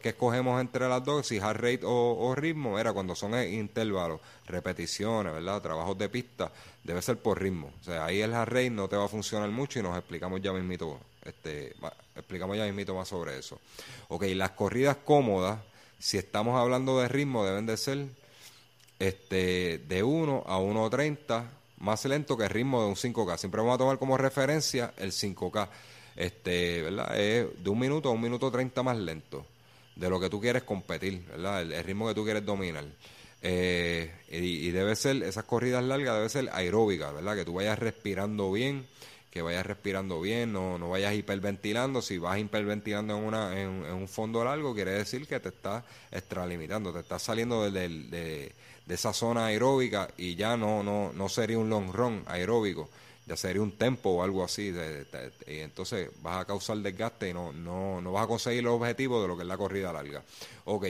qué 0.00 0.08
escogemos 0.08 0.58
entre 0.62 0.88
las 0.88 1.04
dos, 1.04 1.26
si 1.26 1.36
hard 1.36 1.58
rate 1.58 1.80
o, 1.82 2.34
ritmo, 2.34 2.78
era 2.78 2.94
cuando 2.94 3.14
son 3.14 3.38
intervalos, 3.52 4.18
repeticiones, 4.46 5.34
¿verdad? 5.34 5.60
Trabajos 5.60 5.98
de 5.98 6.08
pista, 6.08 6.50
debe 6.82 7.02
ser 7.02 7.18
por 7.18 7.38
ritmo. 7.38 7.70
O 7.82 7.84
sea, 7.84 8.06
ahí 8.06 8.22
el 8.22 8.32
hard 8.32 8.48
rate 8.48 8.70
no 8.70 8.88
te 8.88 8.96
va 8.96 9.04
a 9.04 9.08
funcionar 9.08 9.50
mucho 9.50 9.78
y 9.78 9.82
nos 9.82 9.94
explicamos 9.98 10.40
ya 10.40 10.54
mismito, 10.54 10.98
este, 11.22 11.74
explicamos 12.16 12.56
ya 12.56 12.64
mismito 12.64 12.94
más 12.94 13.08
sobre 13.08 13.38
eso. 13.38 13.60
Ok, 14.08 14.24
las 14.28 14.52
corridas 14.52 14.96
cómodas, 15.04 15.60
si 15.98 16.16
estamos 16.16 16.58
hablando 16.58 16.98
de 16.98 17.08
ritmo, 17.08 17.44
deben 17.44 17.66
de 17.66 17.76
ser 17.76 18.06
este, 19.00 19.78
de 19.78 20.02
1 20.04 20.44
a 20.46 20.58
1.30 20.58 21.44
más 21.78 22.04
lento 22.04 22.36
que 22.36 22.44
el 22.44 22.50
ritmo 22.50 22.82
de 22.82 22.88
un 22.88 22.94
5K. 22.94 23.38
Siempre 23.38 23.60
vamos 23.60 23.74
a 23.74 23.78
tomar 23.78 23.98
como 23.98 24.16
referencia 24.16 24.94
el 24.96 25.10
5K 25.10 25.68
este, 26.16 26.82
¿verdad? 26.82 27.18
Es 27.18 27.46
de 27.62 27.70
un 27.70 27.78
minuto 27.78 28.10
a 28.10 28.12
un 28.12 28.20
minuto 28.20 28.50
treinta 28.50 28.82
más 28.82 28.98
lento 28.98 29.46
de 29.96 30.10
lo 30.10 30.20
que 30.20 30.28
tú 30.28 30.40
quieres 30.40 30.62
competir, 30.64 31.24
¿verdad? 31.26 31.62
El, 31.62 31.84
ritmo 31.84 32.08
que 32.08 32.14
tú 32.14 32.24
quieres 32.24 32.44
dominar. 32.44 32.84
Eh, 33.42 34.12
y, 34.30 34.70
debe 34.70 34.94
ser, 34.96 35.22
esas 35.22 35.44
corridas 35.44 35.82
largas 35.82 36.16
debe 36.16 36.28
ser 36.28 36.50
aeróbica, 36.52 37.10
¿verdad? 37.12 37.36
Que 37.36 37.44
tú 37.44 37.54
vayas 37.54 37.78
respirando 37.78 38.52
bien, 38.52 38.86
que 39.30 39.42
vayas 39.42 39.64
respirando 39.64 40.20
bien, 40.20 40.52
no, 40.52 40.78
no 40.78 40.90
vayas 40.90 41.14
hiperventilando. 41.14 42.02
Si 42.02 42.18
vas 42.18 42.38
hiperventilando 42.38 43.16
en, 43.16 43.24
una, 43.24 43.60
en, 43.60 43.70
un 43.70 44.08
fondo 44.08 44.44
largo, 44.44 44.74
quiere 44.74 44.92
decir 44.92 45.26
que 45.26 45.38
te 45.40 45.50
estás 45.50 45.84
extralimitando, 46.10 46.92
te 46.92 47.00
estás 47.00 47.22
saliendo 47.22 47.70
de, 47.70 47.88
de, 47.88 48.52
de, 48.86 48.94
esa 48.94 49.12
zona 49.12 49.46
aeróbica 49.46 50.08
y 50.16 50.34
ya 50.34 50.56
no, 50.56 50.82
no, 50.82 51.12
no 51.14 51.28
sería 51.28 51.58
un 51.58 51.70
long 51.70 51.92
run 51.92 52.24
aeróbico 52.26 52.88
ya 53.30 53.36
sería 53.36 53.62
un 53.62 53.70
tempo 53.70 54.10
o 54.10 54.22
algo 54.24 54.42
así, 54.42 54.74
y 55.46 55.58
entonces 55.58 56.10
vas 56.20 56.40
a 56.40 56.44
causar 56.44 56.78
desgaste 56.78 57.30
y 57.30 57.32
no, 57.32 57.52
no, 57.52 58.00
no 58.00 58.10
vas 58.10 58.24
a 58.24 58.26
conseguir 58.26 58.64
los 58.64 58.74
objetivos 58.74 59.22
de 59.22 59.28
lo 59.28 59.36
que 59.36 59.42
es 59.42 59.48
la 59.48 59.56
corrida 59.56 59.92
larga. 59.92 60.24
Ok, 60.64 60.86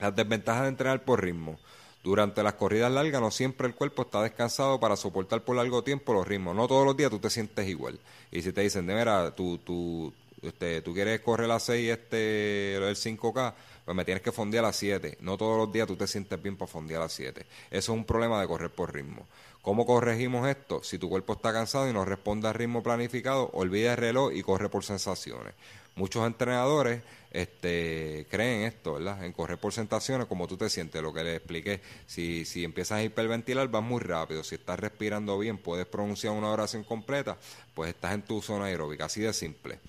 las 0.00 0.16
desventajas 0.16 0.62
de 0.62 0.68
entrenar 0.70 1.04
por 1.04 1.22
ritmo. 1.22 1.60
Durante 2.04 2.42
las 2.42 2.52
corridas 2.52 2.92
largas 2.92 3.18
no 3.18 3.30
siempre 3.30 3.66
el 3.66 3.74
cuerpo 3.74 4.02
está 4.02 4.22
descansado 4.22 4.78
para 4.78 4.94
soportar 4.94 5.42
por 5.42 5.56
largo 5.56 5.82
tiempo 5.82 6.12
los 6.12 6.28
ritmos. 6.28 6.54
No 6.54 6.68
todos 6.68 6.84
los 6.84 6.94
días 6.94 7.08
tú 7.08 7.18
te 7.18 7.30
sientes 7.30 7.66
igual. 7.66 7.98
Y 8.30 8.42
si 8.42 8.52
te 8.52 8.60
dicen, 8.60 8.86
de 8.86 8.94
mira, 8.94 9.34
tú, 9.34 9.56
tú, 9.56 10.12
este, 10.42 10.82
tú 10.82 10.92
quieres 10.92 11.20
correr 11.20 11.48
las 11.48 11.62
6 11.62 11.90
este, 11.90 12.74
el 12.74 12.94
5K, 12.94 13.54
pues 13.86 13.96
me 13.96 14.04
tienes 14.04 14.22
que 14.22 14.32
fondear 14.32 14.66
a 14.66 14.68
las 14.68 14.76
7. 14.76 15.16
No 15.22 15.38
todos 15.38 15.56
los 15.56 15.72
días 15.72 15.86
tú 15.86 15.96
te 15.96 16.06
sientes 16.06 16.42
bien 16.42 16.58
para 16.58 16.70
fondear 16.70 17.00
a 17.00 17.04
las 17.06 17.12
7. 17.14 17.40
Eso 17.70 17.92
es 17.92 17.98
un 17.98 18.04
problema 18.04 18.38
de 18.38 18.48
correr 18.48 18.68
por 18.68 18.92
ritmo. 18.92 19.26
¿Cómo 19.62 19.86
corregimos 19.86 20.46
esto? 20.46 20.82
Si 20.82 20.98
tu 20.98 21.08
cuerpo 21.08 21.32
está 21.32 21.54
cansado 21.54 21.88
y 21.88 21.94
no 21.94 22.04
responde 22.04 22.48
al 22.48 22.54
ritmo 22.54 22.82
planificado, 22.82 23.48
olvida 23.54 23.92
el 23.92 23.96
reloj 23.96 24.30
y 24.34 24.42
corre 24.42 24.68
por 24.68 24.84
sensaciones. 24.84 25.54
Muchos 25.96 26.26
entrenadores 26.26 27.00
este, 27.34 28.28
creen 28.30 28.62
esto, 28.62 28.94
¿verdad? 28.94 29.24
En 29.24 29.32
correr 29.32 29.58
por 29.58 29.72
sensaciones, 29.72 30.28
como 30.28 30.46
tú 30.46 30.56
te 30.56 30.70
sientes, 30.70 31.02
lo 31.02 31.12
que 31.12 31.24
les 31.24 31.36
expliqué. 31.38 31.80
Si, 32.06 32.44
si 32.44 32.62
empiezas 32.62 32.98
a 32.98 33.02
hiperventilar, 33.02 33.66
vas 33.68 33.82
muy 33.82 34.00
rápido. 34.00 34.44
Si 34.44 34.54
estás 34.54 34.78
respirando 34.78 35.36
bien, 35.36 35.58
puedes 35.58 35.84
pronunciar 35.84 36.32
una 36.32 36.50
oración 36.50 36.84
completa, 36.84 37.36
pues 37.74 37.90
estás 37.90 38.14
en 38.14 38.22
tu 38.22 38.40
zona 38.40 38.66
aeróbica, 38.66 39.06
así 39.06 39.20
de 39.20 39.32
simple. 39.32 39.80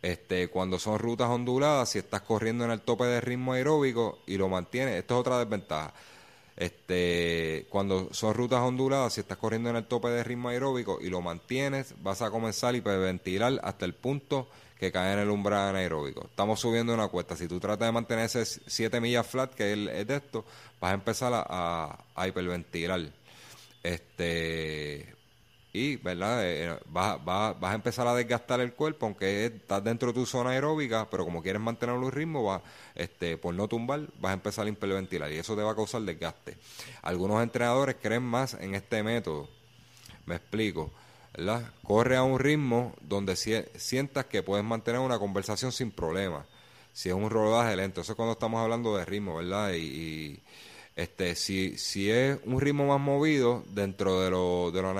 Este, 0.00 0.48
cuando 0.48 0.78
son 0.78 0.98
rutas 0.98 1.28
onduladas, 1.28 1.90
si 1.90 1.98
estás 1.98 2.22
corriendo 2.22 2.64
en 2.64 2.70
el 2.70 2.80
tope 2.80 3.04
de 3.04 3.20
ritmo 3.20 3.52
aeróbico 3.52 4.20
y 4.26 4.38
lo 4.38 4.48
mantienes, 4.48 4.94
esto 4.94 5.14
es 5.14 5.20
otra 5.20 5.38
desventaja. 5.38 5.92
Este, 6.56 7.66
cuando 7.68 8.08
son 8.14 8.32
rutas 8.32 8.60
onduladas, 8.60 9.12
si 9.12 9.20
estás 9.20 9.36
corriendo 9.36 9.68
en 9.68 9.76
el 9.76 9.84
tope 9.84 10.08
de 10.08 10.24
ritmo 10.24 10.48
aeróbico 10.48 11.00
y 11.02 11.10
lo 11.10 11.20
mantienes, 11.20 11.94
vas 12.02 12.22
a 12.22 12.30
comenzar 12.30 12.72
a 12.72 12.78
hiperventilar 12.78 13.60
hasta 13.62 13.84
el 13.84 13.94
punto 13.94 14.48
que 14.78 14.92
cae 14.92 15.12
en 15.12 15.18
el 15.20 15.30
umbral 15.30 15.70
anaeróbico. 15.70 16.26
Estamos 16.26 16.60
subiendo 16.60 16.94
una 16.94 17.08
cuesta. 17.08 17.36
Si 17.36 17.48
tú 17.48 17.58
tratas 17.58 17.88
de 17.88 17.92
mantener 17.92 18.26
ese 18.26 18.44
7 18.44 19.00
millas 19.00 19.26
flat, 19.26 19.54
que 19.54 19.72
es, 19.72 20.06
de 20.06 20.16
esto, 20.16 20.44
vas 20.80 20.92
a 20.92 20.94
empezar 20.94 21.32
a, 21.34 22.04
a 22.14 22.28
hiperventilar. 22.28 23.00
Este, 23.82 25.18
y 25.72 25.96
verdad 25.96 26.40
eh, 26.44 26.78
vas, 26.86 27.18
a 27.26 27.74
empezar 27.74 28.06
a 28.06 28.14
desgastar 28.14 28.60
el 28.60 28.72
cuerpo 28.72 29.06
aunque 29.06 29.46
estás 29.46 29.84
dentro 29.84 30.08
de 30.08 30.14
tu 30.14 30.26
zona 30.26 30.50
aeróbica 30.50 31.08
pero 31.10 31.24
como 31.24 31.42
quieres 31.42 31.60
mantener 31.60 31.94
un 31.94 32.10
ritmo 32.10 32.42
va 32.42 32.62
este 32.94 33.36
por 33.36 33.54
no 33.54 33.68
tumbar 33.68 34.00
vas 34.18 34.30
a 34.30 34.34
empezar 34.34 34.66
a 34.66 34.70
hiperventilar 34.70 35.30
y 35.30 35.36
eso 35.36 35.54
te 35.54 35.62
va 35.62 35.72
a 35.72 35.76
causar 35.76 36.02
desgaste 36.02 36.56
algunos 37.02 37.42
entrenadores 37.42 37.96
creen 38.00 38.22
más 38.22 38.54
en 38.54 38.74
este 38.74 39.02
método 39.02 39.48
me 40.24 40.36
explico 40.36 40.90
¿verdad? 41.36 41.70
corre 41.82 42.16
a 42.16 42.22
un 42.22 42.38
ritmo 42.38 42.94
donde 43.00 43.36
sientas 43.36 44.26
que 44.26 44.42
puedes 44.42 44.64
mantener 44.64 45.00
una 45.00 45.18
conversación 45.18 45.72
sin 45.72 45.90
problemas 45.90 46.46
si 46.92 47.08
es 47.08 47.14
un 47.14 47.30
rodaje 47.30 47.76
lento 47.76 48.00
eso 48.00 48.12
es 48.12 48.16
cuando 48.16 48.32
estamos 48.32 48.60
hablando 48.60 48.96
de 48.96 49.04
ritmo 49.04 49.36
verdad 49.36 49.72
y 49.72 50.40
este, 50.98 51.36
si, 51.36 52.10
es 52.10 52.40
un 52.44 52.60
ritmo 52.60 52.88
más 52.88 52.98
movido 52.98 53.62
dentro 53.68 54.20
de 54.20 54.30
lo, 54.30 54.72
de 54.72 54.82
lo 54.82 54.92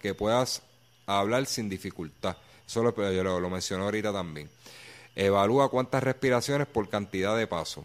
que 0.00 0.12
puedas 0.12 0.62
hablar 1.06 1.46
sin 1.46 1.68
dificultad. 1.68 2.36
Eso 2.66 2.82
lo, 2.82 2.92
yo 3.12 3.22
lo, 3.22 3.48
mencioné 3.48 3.84
ahorita 3.84 4.12
también. 4.12 4.50
Evalúa 5.14 5.70
cuántas 5.70 6.02
respiraciones 6.02 6.66
por 6.66 6.88
cantidad 6.88 7.36
de 7.36 7.46
pasos. 7.46 7.84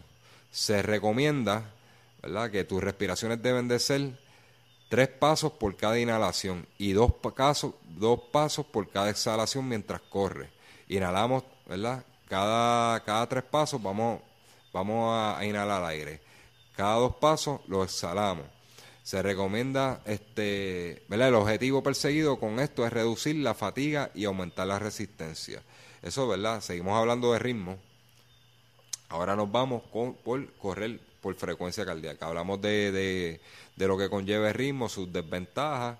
Se 0.50 0.82
recomienda 0.82 1.70
¿verdad? 2.20 2.50
que 2.50 2.64
tus 2.64 2.82
respiraciones 2.82 3.40
deben 3.40 3.68
de 3.68 3.78
ser 3.78 4.10
tres 4.92 5.08
pasos 5.08 5.52
por 5.52 5.74
cada 5.74 5.98
inhalación 5.98 6.66
y 6.76 6.92
dos, 6.92 7.14
pasos, 7.14 7.72
dos 7.96 8.20
pasos 8.30 8.66
por 8.66 8.90
cada 8.90 9.08
exhalación 9.08 9.66
mientras 9.66 10.02
corre. 10.02 10.50
Inhalamos, 10.86 11.44
¿verdad? 11.66 12.04
Cada, 12.28 13.02
cada 13.02 13.26
tres 13.26 13.42
pasos 13.42 13.82
vamos 13.82 14.20
vamos 14.70 15.16
a, 15.16 15.42
inhalar 15.46 15.82
aire. 15.84 16.20
Cada 16.76 16.96
dos 16.96 17.16
pasos 17.16 17.62
lo 17.68 17.82
exhalamos. 17.82 18.44
Se 19.02 19.22
recomienda, 19.22 20.02
este, 20.04 21.02
¿verdad? 21.08 21.28
El 21.28 21.36
objetivo 21.36 21.82
perseguido 21.82 22.38
con 22.38 22.60
esto 22.60 22.84
es 22.86 22.92
reducir 22.92 23.36
la 23.36 23.54
fatiga 23.54 24.10
y 24.14 24.26
aumentar 24.26 24.66
la 24.66 24.78
resistencia. 24.78 25.62
Eso, 26.02 26.28
¿verdad? 26.28 26.60
Seguimos 26.60 26.98
hablando 26.98 27.32
de 27.32 27.38
ritmo. 27.38 27.78
Ahora 29.08 29.36
nos 29.36 29.50
vamos 29.50 29.84
con, 29.90 30.12
por 30.16 30.52
correr 30.56 31.00
por 31.22 31.34
frecuencia 31.36 31.86
cardíaca. 31.86 32.26
Hablamos 32.26 32.60
de, 32.60 33.40
de, 33.76 33.86
lo 33.86 33.96
que 33.96 34.10
conlleva 34.10 34.48
el 34.48 34.54
ritmo, 34.54 34.88
sus 34.88 35.10
desventajas. 35.10 35.98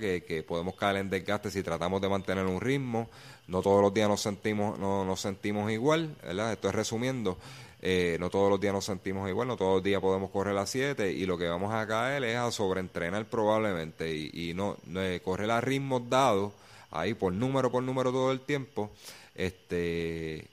Que, 0.00 0.24
que, 0.24 0.42
podemos 0.42 0.74
caer 0.74 0.96
en 0.96 1.10
desgaste 1.10 1.50
si 1.50 1.62
tratamos 1.62 2.00
de 2.00 2.08
mantener 2.08 2.46
un 2.46 2.60
ritmo. 2.60 3.08
No 3.46 3.62
todos 3.62 3.82
los 3.82 3.92
días 3.94 4.08
nos 4.08 4.22
sentimos, 4.22 4.78
no, 4.78 5.04
nos 5.04 5.20
sentimos 5.20 5.70
igual, 5.70 6.16
¿verdad? 6.22 6.52
Estoy 6.52 6.72
resumiendo. 6.72 7.36
Eh, 7.82 8.16
no 8.18 8.30
todos 8.30 8.50
los 8.50 8.58
días 8.58 8.72
nos 8.72 8.86
sentimos 8.86 9.28
igual, 9.28 9.48
no 9.48 9.56
todos 9.56 9.76
los 9.76 9.82
días 9.82 10.00
podemos 10.00 10.30
correr 10.30 10.52
a 10.52 10.60
las 10.60 10.70
7 10.70 11.12
y 11.12 11.26
lo 11.26 11.36
que 11.36 11.46
vamos 11.46 11.74
a 11.74 11.86
caer 11.86 12.24
es 12.24 12.36
a 12.36 12.50
sobreentrenar 12.50 13.26
probablemente 13.26 14.12
y, 14.12 14.54
no, 14.54 14.78
eh, 14.96 15.20
correr 15.22 15.50
a 15.50 15.60
ritmos 15.60 16.08
dados 16.08 16.52
ahí 16.90 17.12
por 17.12 17.34
número 17.34 17.70
por 17.70 17.82
número 17.82 18.10
todo 18.10 18.32
el 18.32 18.40
tiempo 18.40 18.90
este 19.34 20.48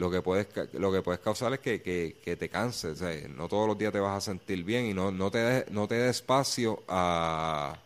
lo 0.00 0.10
que 0.10 0.22
puedes 0.22 0.48
lo 0.72 0.90
que 0.90 1.02
puedes 1.02 1.20
causar 1.20 1.52
es 1.52 1.60
que, 1.60 1.80
que, 1.80 2.36
te 2.36 2.48
canses 2.48 3.02
no 3.30 3.48
todos 3.48 3.68
los 3.68 3.78
días 3.78 3.92
te 3.92 4.00
vas 4.00 4.16
a 4.16 4.20
sentir 4.32 4.64
bien 4.64 4.86
y 4.86 4.94
no, 4.94 5.12
no 5.12 5.30
te 5.30 5.38
de, 5.38 5.66
no 5.70 5.86
te 5.86 5.94
dé 5.94 6.08
espacio 6.08 6.82
a 6.88 7.76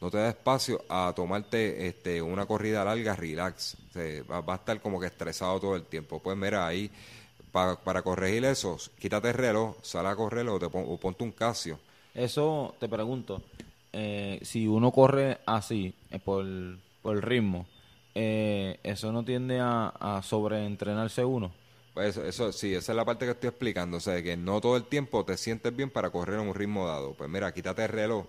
no 0.00 0.10
te 0.10 0.18
da 0.18 0.28
espacio 0.28 0.84
a 0.88 1.12
tomarte 1.14 1.86
este 1.86 2.20
una 2.20 2.44
corrida 2.44 2.84
larga 2.84 3.14
relax 3.14 3.76
va, 4.28 4.40
va, 4.40 4.54
a 4.54 4.56
estar 4.56 4.80
como 4.80 5.00
que 5.00 5.06
estresado 5.06 5.58
todo 5.60 5.76
el 5.76 5.84
tiempo 5.84 6.20
pues 6.20 6.36
mira 6.36 6.66
ahí 6.66 6.90
para, 7.52 8.02
corregir 8.02 8.44
eso, 8.44 8.76
quítate 8.98 9.28
el 9.28 9.34
reloj, 9.34 9.76
sal 9.82 10.06
a 10.06 10.16
correr 10.16 10.48
o, 10.48 10.58
te 10.58 10.68
ponte 10.68 11.24
un 11.24 11.32
Casio. 11.32 11.78
Eso 12.14 12.74
te 12.78 12.88
pregunto, 12.88 13.42
eh, 13.92 14.38
si 14.42 14.66
uno 14.66 14.90
corre 14.90 15.38
así, 15.46 15.92
eh, 16.10 16.18
por, 16.18 16.44
por 17.02 17.16
el 17.16 17.22
ritmo, 17.22 17.66
eh, 18.14 18.78
¿eso 18.82 19.12
no 19.12 19.24
tiende 19.24 19.60
a, 19.60 20.20
sobreentrenarse 20.24 21.24
uno? 21.24 21.52
Pues 21.94 22.16
eso, 22.16 22.24
eso, 22.24 22.52
sí, 22.52 22.74
esa 22.74 22.92
es 22.92 22.96
la 22.96 23.04
parte 23.04 23.24
que 23.24 23.32
estoy 23.32 23.48
explicando. 23.48 23.96
O 23.96 24.00
sea, 24.00 24.22
que 24.22 24.36
no 24.36 24.60
todo 24.60 24.76
el 24.76 24.84
tiempo 24.84 25.24
te 25.24 25.36
sientes 25.36 25.74
bien 25.74 25.90
para 25.90 26.10
correr 26.10 26.40
en 26.40 26.48
un 26.48 26.54
ritmo 26.54 26.86
dado. 26.86 27.14
Pues 27.14 27.28
mira, 27.28 27.52
quítate 27.52 27.84
el 27.84 27.88
reloj 27.88 28.26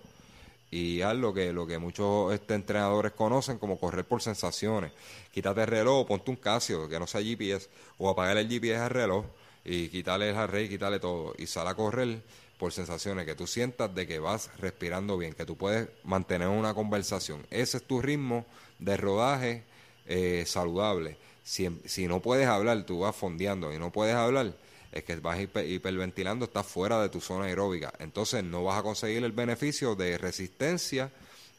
y 0.72 1.02
haz 1.02 1.16
lo 1.16 1.34
que, 1.34 1.52
lo 1.52 1.66
que 1.66 1.80
muchos 1.80 2.34
este, 2.34 2.54
entrenadores 2.54 3.14
conocen 3.14 3.58
como 3.58 3.80
correr 3.80 4.06
por 4.06 4.22
sensaciones. 4.22 4.92
Quítate 5.32 5.62
el 5.62 5.68
reloj, 5.68 6.08
ponte 6.08 6.30
un 6.30 6.38
Casio, 6.38 6.88
que 6.88 7.00
no 7.00 7.08
sea 7.08 7.22
GPS, 7.22 7.70
o 7.98 8.10
apagar 8.10 8.38
el 8.38 8.48
GPS 8.48 8.78
al 8.78 8.90
reloj 8.90 9.26
y 9.66 9.90
quítale 9.90 10.30
el 10.30 10.36
array, 10.38 10.70
quítale 10.70 11.00
todo 11.00 11.34
y 11.38 11.48
sal 11.48 11.68
a 11.68 11.76
correr 11.76 12.22
por 12.58 12.74
sensaciones 12.74 13.26
que 13.26 13.36
tú 13.36 13.48
sientas 13.48 13.94
de 13.94 14.06
que 14.06 14.20
vas 14.20 14.52
respirando 14.58 15.18
bien, 15.18 15.34
que 15.34 15.46
tú 15.46 15.56
puedes 15.56 15.90
mantener 16.04 16.50
una 16.50 16.74
conversación. 16.74 17.46
Ese 17.50 17.78
es 17.78 17.84
tu 17.84 18.02
ritmo 18.02 18.46
de 18.80 18.98
rodaje 18.98 19.64
eh, 20.10 20.44
saludable. 20.48 21.18
Si, 21.44 21.70
si 21.86 22.08
no 22.08 22.20
puedes 22.20 22.48
hablar, 22.48 22.84
tú 22.84 23.00
vas 23.02 23.16
fondeando 23.16 23.72
y 23.72 23.78
no 23.78 23.92
puedes 23.92 24.16
hablar, 24.16 24.54
es 24.92 25.04
que 25.04 25.16
vas 25.18 25.40
hiperventilando, 25.40 26.46
estás 26.46 26.66
fuera 26.66 27.00
de 27.00 27.10
tu 27.10 27.22
zona 27.22 27.46
aeróbica. 27.46 27.94
Entonces 28.00 28.44
no 28.44 28.64
vas 28.64 28.80
a 28.80 28.84
conseguir 28.84 29.24
el 29.24 29.32
beneficio 29.32 29.94
de 29.96 30.18
resistencia 30.18 31.12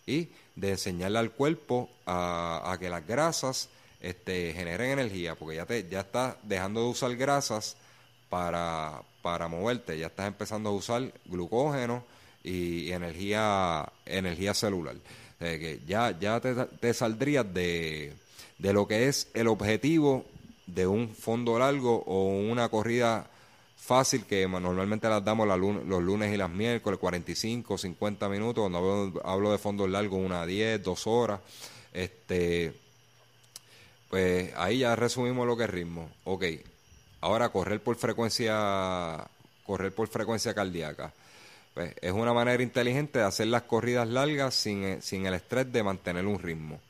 y 0.05 0.29
de 0.57 0.71
enseñarle 0.71 1.21
al 1.21 1.31
cuerpo 1.31 1.89
a, 2.07 2.77
que 2.81 2.91
las 2.91 3.07
grasas 3.07 3.69
este, 4.01 4.53
generen 4.53 4.99
energía, 4.99 5.37
porque 5.37 5.57
ya, 5.57 5.67
te, 5.67 5.89
ya 5.89 6.01
estás 6.01 6.35
dejando 6.43 6.81
de 6.81 6.87
usar 6.89 7.15
grasas 7.15 7.77
para, 8.29 9.01
para 9.23 9.47
moverte, 9.47 9.97
ya 9.97 10.09
estás 10.09 10.27
empezando 10.27 10.71
a 10.71 10.73
usar 10.73 11.13
glucógeno 11.27 12.05
y, 12.43 12.91
energía, 12.91 13.93
energía 14.07 14.55
celular. 14.55 14.97
que 15.39 15.81
ya, 15.87 16.19
ya 16.19 16.41
te, 16.41 16.53
te 16.55 16.93
saldrías 16.95 17.55
de, 17.55 18.13
de 18.59 18.73
lo 18.73 18.87
que 18.87 19.09
es 19.09 19.29
el 19.35 19.49
objetivo 19.49 20.25
de 20.67 20.87
un 20.87 21.09
fondo 21.09 21.59
largo 21.59 22.03
o 22.07 22.29
una 22.29 22.69
corrida 22.69 23.29
fácil 23.77 24.25
que 24.25 24.47
normalmente 24.47 25.09
las 25.09 25.25
damos 25.25 25.49
los 25.49 26.03
lunes 26.03 26.33
y 26.33 26.37
las 26.37 26.51
miércoles, 26.51 27.01
45, 27.01 27.79
50 27.79 28.29
minutos, 28.29 28.63
cuando 28.63 29.21
hablo, 29.25 29.51
de 29.51 29.59
fondos 29.59 29.89
largos, 29.91 30.21
una 30.21 30.47
10, 30.47 30.83
2 30.83 31.07
horas, 31.07 31.41
este, 31.93 32.73
pues 34.09 34.53
ahí 34.57 34.79
ya 34.79 34.95
resumimos 34.95 35.47
lo 35.47 35.57
que 35.57 35.65
es 35.65 35.71
ritmo. 35.71 36.09
Ok, 36.25 36.45
ahora 37.23 37.49
correr 37.49 37.81
por 37.81 37.97
frecuencia, 37.97 39.27
correr 39.65 39.93
por 39.93 40.09
frecuencia 40.09 40.55
cardíaca. 40.55 41.13
Pues 41.75 41.95
es 42.01 42.13
una 42.13 42.33
manera 42.33 42.63
inteligente 42.63 43.21
de 43.21 43.25
hacer 43.25 43.47
las 43.47 43.63
corridas 43.63 44.07
largas 44.07 44.55
sin, 44.55 45.01
sin 45.03 45.27
el 45.27 45.35
estrés 45.35 45.73
de 45.73 45.83
mantener 45.83 46.27
un 46.27 46.39
ritmo 46.39 46.81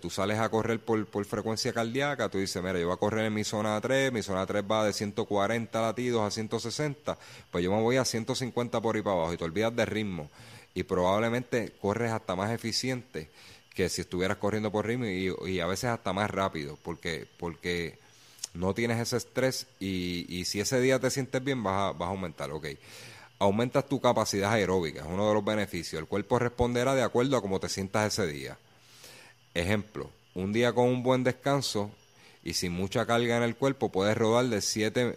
tú 0.00 0.10
sales 0.10 0.38
a 0.38 0.48
correr 0.50 0.78
por, 0.78 1.06
por 1.06 1.24
frecuencia 1.24 1.72
cardíaca, 1.72 2.28
tú 2.28 2.38
dices, 2.38 2.62
mira, 2.62 2.78
yo 2.78 2.86
voy 2.86 2.94
a 2.94 2.98
correr 2.98 3.24
en 3.24 3.34
mi 3.34 3.44
zona 3.44 3.80
3, 3.80 4.12
mi 4.12 4.22
zona 4.22 4.44
3 4.44 4.62
va 4.70 4.84
de 4.84 4.92
140 4.92 5.80
latidos 5.80 6.22
a 6.22 6.30
160, 6.30 7.16
pues 7.50 7.64
yo 7.64 7.72
me 7.72 7.80
voy 7.80 7.96
a 7.96 8.04
150 8.04 8.80
por 8.80 8.96
ahí 8.96 9.02
para 9.02 9.16
abajo 9.16 9.32
y 9.32 9.36
te 9.38 9.44
olvidas 9.44 9.74
de 9.74 9.86
ritmo 9.86 10.28
y 10.74 10.82
probablemente 10.82 11.72
corres 11.80 12.12
hasta 12.12 12.36
más 12.36 12.50
eficiente 12.50 13.30
que 13.74 13.88
si 13.88 14.02
estuvieras 14.02 14.36
corriendo 14.36 14.70
por 14.70 14.86
ritmo 14.86 15.06
y, 15.06 15.60
a 15.60 15.66
veces 15.66 15.90
hasta 15.90 16.12
más 16.12 16.30
rápido, 16.30 16.78
porque, 16.82 17.26
porque 17.38 17.98
no 18.52 18.74
tienes 18.74 18.98
ese 18.98 19.16
estrés 19.16 19.66
y, 19.78 20.26
y 20.28 20.44
si 20.44 20.60
ese 20.60 20.78
día 20.80 20.98
te 20.98 21.10
sientes 21.10 21.42
bien 21.42 21.62
vas 21.62 21.94
a, 21.94 21.98
vas 21.98 22.08
a 22.08 22.10
aumentar, 22.10 22.50
ok. 22.50 22.66
Aumentas 23.38 23.88
tu 23.88 23.98
capacidad 23.98 24.52
aeróbica, 24.52 25.00
es 25.00 25.06
uno 25.06 25.26
de 25.26 25.32
los 25.32 25.42
beneficios. 25.42 25.98
El 25.98 26.06
cuerpo 26.06 26.38
responderá 26.38 26.94
de 26.94 27.02
acuerdo 27.02 27.38
a 27.38 27.40
cómo 27.40 27.58
te 27.58 27.70
sientas 27.70 28.12
ese 28.12 28.30
día. 28.30 28.58
Ejemplo, 29.54 30.10
un 30.34 30.52
día 30.52 30.72
con 30.72 30.86
un 30.86 31.02
buen 31.02 31.24
descanso 31.24 31.90
y 32.42 32.54
sin 32.54 32.72
mucha 32.72 33.04
carga 33.06 33.36
en 33.36 33.42
el 33.42 33.56
cuerpo 33.56 33.90
puedes 33.90 34.16
rodar 34.16 34.46
de 34.46 34.60
7, 34.60 35.16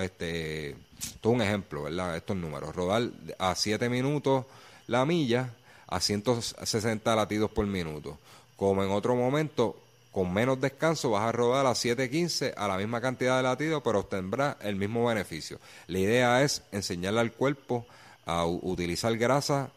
este, 0.00 0.76
todo 1.20 1.32
un 1.34 1.42
ejemplo, 1.42 1.82
¿verdad? 1.82 2.16
Estos 2.16 2.36
números, 2.36 2.74
rodar 2.74 3.10
a 3.38 3.54
7 3.54 3.88
minutos 3.88 4.46
la 4.86 5.04
milla 5.04 5.54
a 5.86 6.00
160 6.00 7.16
latidos 7.16 7.50
por 7.50 7.66
minuto. 7.66 8.18
Como 8.56 8.82
en 8.82 8.90
otro 8.90 9.14
momento, 9.14 9.80
con 10.12 10.32
menos 10.32 10.60
descanso 10.60 11.10
vas 11.10 11.28
a 11.28 11.32
rodar 11.32 11.66
a 11.66 11.72
7.15 11.72 12.54
a 12.56 12.66
la 12.66 12.76
misma 12.76 13.00
cantidad 13.00 13.36
de 13.36 13.42
latidos, 13.42 13.82
pero 13.84 14.00
obtendrás 14.00 14.56
el 14.62 14.76
mismo 14.76 15.06
beneficio. 15.06 15.60
La 15.86 15.98
idea 15.98 16.42
es 16.42 16.62
enseñarle 16.72 17.20
al 17.20 17.32
cuerpo 17.32 17.86
a 18.26 18.44
utilizar 18.44 19.16
grasa 19.16 19.70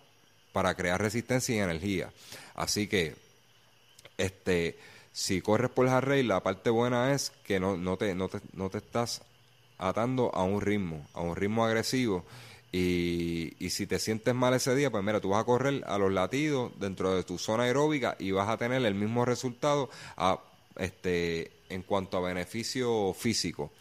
para 0.52 0.74
crear 0.76 1.00
resistencia 1.00 1.56
y 1.56 1.60
energía. 1.60 2.12
Así 2.56 2.88
que 2.88 3.16
este, 4.22 4.78
si 5.12 5.42
corres 5.42 5.70
por 5.70 5.88
el 5.88 6.02
rate, 6.02 6.24
la 6.24 6.42
parte 6.42 6.70
buena 6.70 7.14
es 7.14 7.32
que 7.44 7.60
no, 7.60 7.78
no, 7.78 7.98
te, 7.98 8.16
no, 8.16 8.30
te, 8.30 8.40
no 8.54 8.70
te 8.70 8.78
estás 8.78 9.22
atando 9.78 10.34
a 10.34 10.44
un 10.44 10.62
ritmo, 10.62 11.08
a 11.14 11.22
un 11.22 11.36
ritmo 11.36 11.66
agresivo. 11.66 12.24
Y, 12.72 13.54
y, 13.60 13.72
si 13.72 13.86
te 13.86 14.00
sientes 14.00 14.34
mal 14.34 14.54
ese 14.54 14.74
día, 14.76 14.90
pues 14.90 15.04
mira, 15.04 15.20
tú 15.20 15.30
vas 15.30 15.42
a 15.42 15.46
correr 15.46 15.84
a 15.86 15.98
los 15.98 16.12
latidos 16.12 16.72
dentro 16.80 17.14
de 17.14 17.24
tu 17.24 17.38
zona 17.38 17.64
aeróbica 17.64 18.16
y 18.18 18.32
vas 18.32 18.48
a 18.48 18.58
tener 18.58 18.86
el 18.86 18.96
mismo 18.96 19.26
resultado 19.26 19.90
a, 20.16 20.40
este, 20.78 21.52
en 21.68 21.82
cuanto 21.82 22.18
a 22.18 22.22
beneficio 22.22 23.14
físico. 23.14 23.72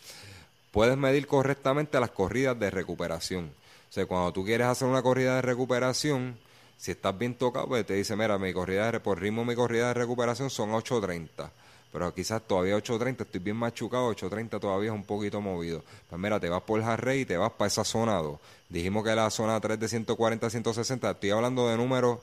Puedes 0.72 0.96
medir 0.96 1.28
correctamente 1.28 2.00
las 2.00 2.10
corridas 2.10 2.58
de 2.58 2.70
recuperación. 2.70 3.52
O 3.90 3.92
sea, 3.92 4.06
cuando 4.06 4.32
tú 4.32 4.44
quieres 4.44 4.66
hacer 4.66 4.88
una 4.88 5.02
corrida 5.02 5.36
de 5.36 5.42
recuperación, 5.42 6.36
si 6.80 6.92
estás 6.92 7.16
bien 7.16 7.34
tocado, 7.34 7.68
pues 7.68 7.84
te 7.84 7.92
dice, 7.92 8.16
mira, 8.16 8.38
mi 8.38 8.54
corrida 8.54 8.90
de, 8.90 9.00
por 9.00 9.20
ritmo 9.20 9.44
mi 9.44 9.54
corrida 9.54 9.88
de 9.88 9.94
recuperación 9.94 10.48
son 10.48 10.70
8.30. 10.70 11.50
Pero 11.92 12.14
quizás 12.14 12.40
todavía 12.40 12.74
8.30, 12.74 13.20
estoy 13.20 13.40
bien 13.40 13.56
machucado, 13.56 14.10
8.30 14.10 14.58
todavía 14.58 14.88
es 14.88 14.94
un 14.94 15.04
poquito 15.04 15.42
movido. 15.42 15.84
Pues 16.08 16.18
mira, 16.18 16.40
te 16.40 16.48
vas 16.48 16.62
por 16.62 16.80
el 16.80 17.20
y 17.20 17.26
te 17.26 17.36
vas 17.36 17.52
para 17.52 17.68
esa 17.68 17.84
zona 17.84 18.14
2. 18.16 18.38
Dijimos 18.70 19.04
que 19.04 19.14
la 19.14 19.28
zona 19.28 19.60
3 19.60 19.78
de 19.78 19.88
140 19.88 20.46
a 20.46 20.48
160, 20.48 21.10
estoy 21.10 21.30
hablando 21.30 21.68
de 21.68 21.76
números 21.76 22.20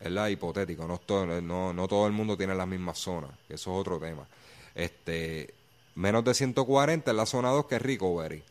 ¿verdad? 0.00 0.28
hipotéticos, 0.28 0.88
no 0.88 0.96
todo, 0.96 1.26
no, 1.42 1.74
no 1.74 1.86
todo 1.86 2.06
el 2.06 2.14
mundo 2.14 2.38
tiene 2.38 2.54
las 2.54 2.66
mismas 2.66 2.96
zonas, 2.96 3.32
eso 3.50 3.70
es 3.70 3.80
otro 3.80 3.98
tema. 3.98 4.26
Este, 4.74 5.52
menos 5.94 6.24
de 6.24 6.32
140 6.32 7.10
es 7.10 7.16
la 7.16 7.26
zona 7.26 7.50
2 7.50 7.66
que 7.66 7.74
es 7.74 7.82
recovery, 7.82 8.42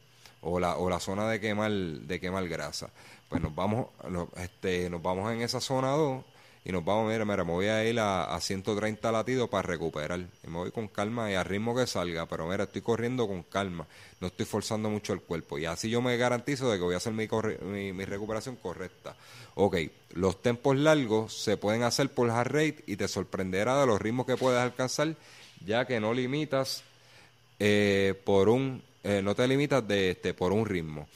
o 0.41 0.59
la, 0.59 0.77
o 0.77 0.91
la 0.91 0.99
zona 0.99 1.27
de 1.27 1.39
quemar, 1.39 1.71
de 1.71 2.19
quemar 2.19 2.47
grasa 2.47 2.91
pues 3.29 3.41
nos 3.41 3.53
vamos, 3.53 3.87
este, 4.37 4.89
nos 4.89 5.01
vamos 5.01 5.31
en 5.31 5.41
esa 5.41 5.61
zona 5.61 5.91
2 5.91 6.23
y 6.65 6.71
nos 6.71 6.83
vamos, 6.83 7.09
mira, 7.09 7.23
mira, 7.23 7.43
me 7.45 7.51
voy 7.51 7.67
a 7.67 7.85
ir 7.85 7.99
a, 7.99 8.37
130 8.39 9.11
latidos 9.11 9.49
para 9.49 9.61
recuperar. 9.61 10.19
Y 10.19 10.47
me 10.47 10.57
voy 10.57 10.71
con 10.71 10.87
calma 10.87 11.31
y 11.31 11.35
al 11.35 11.45
ritmo 11.45 11.75
que 11.75 11.87
salga, 11.87 12.25
pero 12.25 12.47
mira, 12.47 12.65
estoy 12.65 12.81
corriendo 12.81 13.27
con 13.27 13.43
calma, 13.43 13.87
no 14.19 14.27
estoy 14.27 14.45
forzando 14.45 14.89
mucho 14.89 15.13
el 15.13 15.21
cuerpo. 15.21 15.57
Y 15.57 15.65
así 15.65 15.89
yo 15.89 16.01
me 16.01 16.17
garantizo 16.17 16.69
de 16.69 16.77
que 16.77 16.83
voy 16.83 16.95
a 16.95 16.97
hacer 16.97 17.13
mi, 17.13 17.93
mi, 17.93 18.05
recuperación 18.05 18.57
correcta. 18.57 19.15
Ok, 19.55 19.77
los 20.15 20.41
tempos 20.41 20.75
largos 20.75 21.33
se 21.33 21.55
pueden 21.55 21.83
hacer 21.83 22.09
por 22.09 22.29
hard 22.29 22.51
rate 22.51 22.83
y 22.87 22.97
te 22.97 23.07
sorprenderá 23.07 23.79
de 23.79 23.87
los 23.87 24.01
ritmos 24.01 24.25
que 24.25 24.35
puedes 24.35 24.59
alcanzar, 24.59 25.15
ya 25.65 25.85
que 25.85 25.99
no 25.99 26.13
limitas 26.13 26.83
eh, 27.57 28.19
por 28.25 28.49
un, 28.49 28.83
eh, 29.03 29.21
no 29.23 29.33
te 29.33 29.47
limitas 29.47 29.87
de 29.87 30.11
este, 30.11 30.33
por 30.33 30.51
un 30.51 30.65
ritmo. 30.65 31.07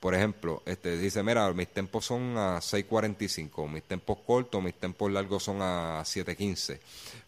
Por 0.00 0.14
ejemplo, 0.14 0.62
este 0.64 0.96
dice, 0.96 1.22
mira, 1.22 1.52
mis 1.52 1.68
tempos 1.68 2.06
son 2.06 2.36
a 2.38 2.58
6.45, 2.58 3.68
mis 3.68 3.82
tempos 3.82 4.18
cortos, 4.26 4.62
mis 4.62 4.74
tempos 4.74 5.12
largos 5.12 5.42
son 5.42 5.60
a 5.60 6.00
7.15. 6.00 6.78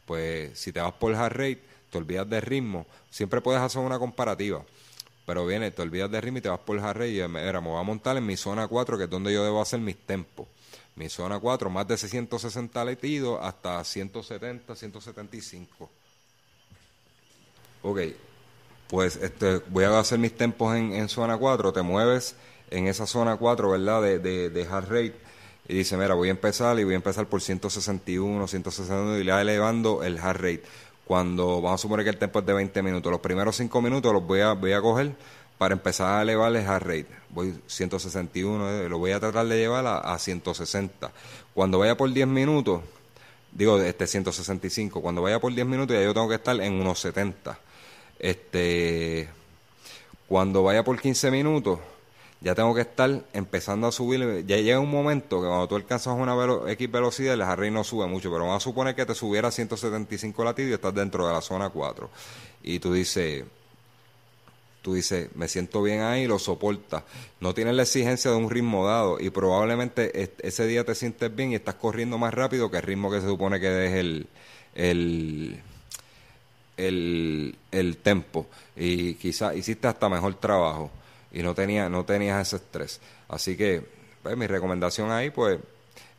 Pues 0.07 0.59
si 0.59 0.73
te 0.73 0.81
vas 0.81 0.95
por 0.95 1.15
hard 1.15 1.33
rate, 1.33 1.63
te 1.91 1.99
olvidas 1.99 2.29
de 2.31 2.41
ritmo, 2.41 2.87
siempre 3.11 3.43
puedes 3.43 3.61
hacer 3.61 3.83
una 3.83 3.99
comparativa. 3.99 4.65
Pero 5.27 5.47
viene, 5.47 5.71
te 5.71 5.83
olvidas 5.83 6.11
de 6.11 6.21
ritmo 6.23 6.39
y 6.39 6.41
te 6.41 6.49
vas 6.49 6.61
por 6.61 6.81
hard 6.81 6.97
rate 6.97 7.11
y 7.13 7.29
mira, 7.29 7.61
me 7.61 7.69
voy 7.69 7.79
a 7.79 7.83
montar 7.83 8.17
en 8.17 8.25
mi 8.25 8.39
zona 8.39 8.67
4, 8.67 8.97
que 8.97 9.05
es 9.05 9.11
donde 9.11 9.35
yo 9.35 9.45
debo 9.45 9.61
hacer 9.61 9.79
mis 9.79 9.99
tempos. 9.99 10.49
Mi 10.97 11.11
zona 11.11 11.39
4, 11.39 11.69
más 11.69 11.87
de 11.87 11.99
660 11.99 12.85
latidos 12.87 13.39
hasta 13.43 13.85
170, 13.85 14.75
175. 14.75 15.91
Ok, 17.83 18.01
pues 18.89 19.17
este, 19.17 19.59
voy 19.69 19.85
a 19.85 19.99
hacer 19.99 20.19
mis 20.19 20.35
tempos 20.35 20.75
en, 20.75 20.95
en 20.95 21.11
zona 21.11 21.37
4, 21.37 21.73
te 21.73 21.83
mueves 21.83 22.35
en 22.73 22.89
esa 22.89 23.07
zona 23.07 23.37
4, 23.37 23.71
¿verdad? 23.71 24.03
De, 24.03 24.19
de, 24.19 24.51
de 24.51 24.65
heart 24.65 24.89
rate. 24.89 25.15
Y 25.69 25.75
dice, 25.75 25.97
mira, 25.97 26.15
voy 26.15 26.29
a 26.29 26.33
empezar 26.33 26.79
y 26.79 26.85
voy 26.85 26.95
a 26.95 26.97
empezar 26.97 27.27
por 27.27 27.41
161, 27.41 28.49
161 28.49 29.19
y 29.19 29.25
le 29.25 29.33
va 29.33 29.41
elevando 29.41 30.03
el 30.03 30.19
heart 30.19 30.41
rate. 30.41 30.63
Cuando 31.05 31.61
vamos 31.61 31.81
a 31.81 31.83
suponer 31.83 32.05
que 32.05 32.11
el 32.11 32.19
tiempo 32.19 32.41
es 32.41 32.47
de 32.47 32.53
20 32.53 32.83
minutos, 32.83 33.13
los 33.13 33.21
primeros 33.21 33.57
5 33.57 33.83
minutos 33.83 34.13
los 34.13 34.27
voy 34.27 34.41
a, 34.41 34.53
voy 34.53 34.73
a 34.73 34.81
coger 34.81 35.13
para 35.59 35.75
empezar 35.75 36.19
a 36.19 36.23
elevar 36.23 36.55
el 36.55 36.63
heart 36.63 36.85
rate. 36.85 37.07
Voy 37.31 37.55
161, 37.67 38.71
eh, 38.71 38.89
lo 38.89 38.99
voy 38.99 39.13
a 39.13 39.21
tratar 39.21 39.47
de 39.47 39.57
llevar 39.57 39.87
a, 39.87 39.99
a 39.99 40.19
160. 40.19 41.13
Cuando 41.55 41.79
vaya 41.79 41.97
por 41.97 42.13
10 42.13 42.27
minutos, 42.27 42.83
digo, 43.53 43.81
este 43.81 44.07
165, 44.07 45.01
cuando 45.01 45.23
vaya 45.23 45.39
por 45.39 45.55
10 45.55 45.67
minutos 45.67 45.95
ya 45.95 46.03
yo 46.03 46.15
tengo 46.15 46.29
que 46.29 46.37
estar 46.37 46.59
en 46.61 46.73
unos 46.75 46.99
70. 47.01 47.59
Este, 48.19 49.29
cuando 50.29 50.63
vaya 50.63 50.83
por 50.83 51.01
15 51.01 51.31
minutos, 51.31 51.79
ya 52.43 52.55
tengo 52.55 52.75
que 52.75 52.81
estar 52.81 53.25
empezando 53.33 53.87
a 53.87 53.93
subir. 53.93 54.45
Ya 54.47 54.57
llega 54.57 54.81
un 54.81 54.91
momento 54.91 55.41
que 55.41 55.47
cuando 55.47 55.69
tú 55.69 55.77
alcanzas 55.77 56.15
una 56.19 56.35
X 56.73 56.91
velocidad, 56.91 57.35
el 57.35 57.43
array 57.43 57.71
no 57.71 57.85
sube 57.85 58.07
mucho, 58.07 58.31
pero 58.31 58.45
vamos 58.45 58.63
a 58.63 58.65
suponer 58.65 58.95
que 58.95 59.07
te 59.07 59.15
subiera 59.15 59.49
a 59.49 59.51
175 59.53 60.45
latidos 60.45 60.71
y 60.71 60.75
estás 60.75 60.95
dentro 60.95 61.27
de 61.27 61.33
la 61.33 61.41
zona 61.41 61.71
4. 61.71 62.11
Y 62.65 62.81
tú 62.81 62.93
dices, 62.93 63.45
tú 64.83 64.95
dices, 64.95 65.29
me 65.37 65.47
siento 65.47 65.83
bien 65.83 66.01
ahí, 66.01 66.27
lo 66.27 66.41
soportas. 66.41 67.05
No 67.41 67.55
tienes 67.55 67.75
la 67.75 67.83
exigencia 67.83 68.33
de 68.33 68.37
un 68.37 68.51
ritmo 68.51 68.87
dado 68.87 69.21
y 69.21 69.31
probablemente 69.31 70.31
ese 70.43 70.67
día 70.67 70.85
te 70.85 70.97
sientes 70.97 71.35
bien 71.35 71.53
y 71.53 71.55
estás 71.55 71.77
corriendo 71.77 72.19
más 72.19 72.35
rápido 72.35 72.71
que 72.71 72.79
el 72.79 72.83
ritmo 72.83 73.11
que 73.11 73.21
se 73.21 73.29
supone 73.29 73.61
que 73.61 73.71
des 73.71 73.93
el, 73.95 74.27
el, 74.75 75.61
el, 76.77 77.57
el 77.71 77.97
tempo. 77.99 78.47
Y 78.75 79.15
quizás 79.15 79.55
hiciste 79.55 79.87
hasta 79.87 80.09
mejor 80.09 80.35
trabajo 80.35 80.91
y 81.33 81.43
no, 81.43 81.55
tenía, 81.55 81.89
no 81.89 82.05
tenías 82.05 82.47
ese 82.47 82.57
estrés. 82.57 83.01
Así 83.29 83.57
que, 83.57 83.85
pues, 84.23 84.37
mi 84.37 84.47
recomendación 84.47 85.11
ahí, 85.11 85.31
pues, 85.31 85.59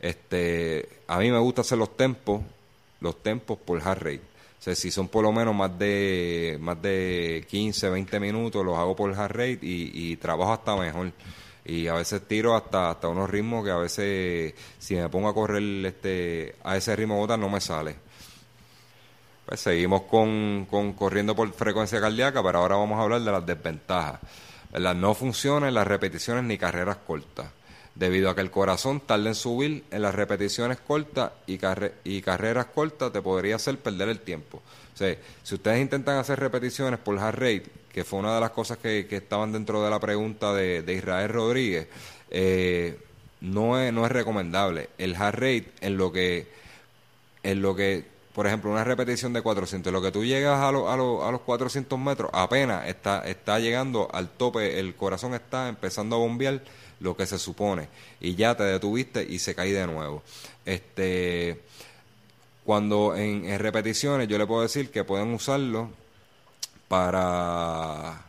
este, 0.00 0.88
a 1.06 1.18
mí 1.18 1.30
me 1.30 1.38
gusta 1.38 1.62
hacer 1.62 1.78
los 1.78 1.96
tempos, 1.96 2.42
los 3.00 3.22
tempos 3.22 3.58
por 3.58 3.80
heart 3.80 4.02
rate 4.02 4.34
sea, 4.64 4.74
si 4.74 4.90
son 4.90 5.08
por 5.08 5.22
lo 5.22 5.32
menos 5.32 5.54
más 5.54 5.78
de 5.78 6.56
más 6.60 6.80
de 6.80 7.46
15, 7.50 7.90
20 7.90 8.18
minutos, 8.20 8.64
los 8.64 8.78
hago 8.78 8.96
por 8.96 9.14
heart 9.14 9.32
rate 9.32 9.58
y, 9.62 10.16
trabajo 10.16 10.52
hasta 10.52 10.74
mejor. 10.76 11.12
Y 11.66 11.86
a 11.86 11.94
veces 11.94 12.26
tiro 12.26 12.54
hasta 12.56 12.90
hasta 12.90 13.08
unos 13.08 13.28
ritmos 13.28 13.64
que 13.64 13.70
a 13.70 13.76
veces 13.76 14.54
si 14.78 14.96
me 14.96 15.08
pongo 15.08 15.28
a 15.28 15.34
correr 15.34 15.62
este 15.86 16.56
a 16.64 16.76
ese 16.76 16.96
ritmo 16.96 17.18
botas 17.18 17.38
no 17.38 17.48
me 17.48 17.60
sale. 17.60 17.96
Pues 19.46 19.60
seguimos 19.60 20.02
con, 20.02 20.66
con 20.70 20.94
corriendo 20.94 21.36
por 21.36 21.52
frecuencia 21.52 22.00
cardíaca, 22.00 22.42
pero 22.42 22.58
ahora 22.60 22.76
vamos 22.76 22.98
a 22.98 23.02
hablar 23.02 23.20
de 23.20 23.32
las 23.32 23.44
desventajas. 23.44 24.20
Las 24.74 24.96
no 24.96 25.14
funcionan 25.14 25.72
las 25.72 25.86
repeticiones 25.86 26.44
ni 26.44 26.58
carreras 26.58 26.98
cortas 27.06 27.46
debido 27.94 28.28
a 28.28 28.34
que 28.34 28.40
el 28.40 28.50
corazón 28.50 29.00
tarda 29.00 29.28
en 29.28 29.34
subir 29.34 29.84
en 29.90 30.02
las 30.02 30.14
repeticiones 30.14 30.78
cortas 30.78 31.32
y, 31.46 31.58
y 32.04 32.22
carreras 32.22 32.66
cortas 32.66 33.12
te 33.12 33.22
podría 33.22 33.56
hacer 33.56 33.78
perder 33.78 34.08
el 34.08 34.20
tiempo. 34.20 34.62
O 34.92 34.96
sea, 34.96 35.16
si 35.42 35.54
ustedes 35.54 35.80
intentan 35.80 36.18
hacer 36.18 36.38
repeticiones 36.40 36.98
por 36.98 37.18
heart 37.18 37.38
rate, 37.38 37.64
que 37.92 38.04
fue 38.04 38.18
una 38.18 38.34
de 38.34 38.40
las 38.40 38.50
cosas 38.50 38.78
que, 38.78 39.06
estaban 39.10 39.52
dentro 39.52 39.82
de 39.82 39.90
la 39.90 40.00
pregunta 40.00 40.52
de, 40.52 40.92
Israel 40.92 41.28
Rodríguez, 41.28 41.88
eh, 42.30 42.98
no, 43.40 43.78
es, 43.80 43.92
no 43.92 44.04
es 44.04 44.12
recomendable. 44.12 44.90
El 44.98 45.14
heart 45.14 45.34
rate 45.34 45.66
en 45.80 45.96
lo 45.96 46.12
que, 46.12 46.48
en 47.42 47.62
lo 47.62 47.76
que 47.76 48.13
por 48.34 48.46
ejemplo, 48.46 48.70
una 48.70 48.82
repetición 48.82 49.32
de 49.32 49.42
400, 49.42 49.92
lo 49.92 50.02
que 50.02 50.10
tú 50.10 50.24
llegas 50.24 50.58
a, 50.58 50.66
a, 50.66 50.68
a 50.68 51.32
los 51.32 51.40
400 51.40 51.98
metros, 51.98 52.30
apenas 52.34 52.88
está, 52.88 53.26
está 53.26 53.60
llegando 53.60 54.08
al 54.12 54.28
tope, 54.28 54.80
el 54.80 54.96
corazón 54.96 55.34
está 55.34 55.68
empezando 55.68 56.16
a 56.16 56.18
bombear 56.18 56.60
lo 57.00 57.16
que 57.16 57.26
se 57.26 57.38
supone 57.38 57.88
y 58.20 58.34
ya 58.34 58.56
te 58.56 58.64
detuviste 58.64 59.22
y 59.22 59.38
se 59.38 59.54
cae 59.54 59.72
de 59.72 59.86
nuevo. 59.86 60.22
Este, 60.64 61.60
cuando 62.64 63.14
en, 63.14 63.58
repeticiones 63.58 64.26
yo 64.26 64.38
le 64.38 64.46
puedo 64.46 64.62
decir 64.62 64.90
que 64.90 65.04
pueden 65.04 65.32
usarlo 65.32 65.90
para 66.88 68.22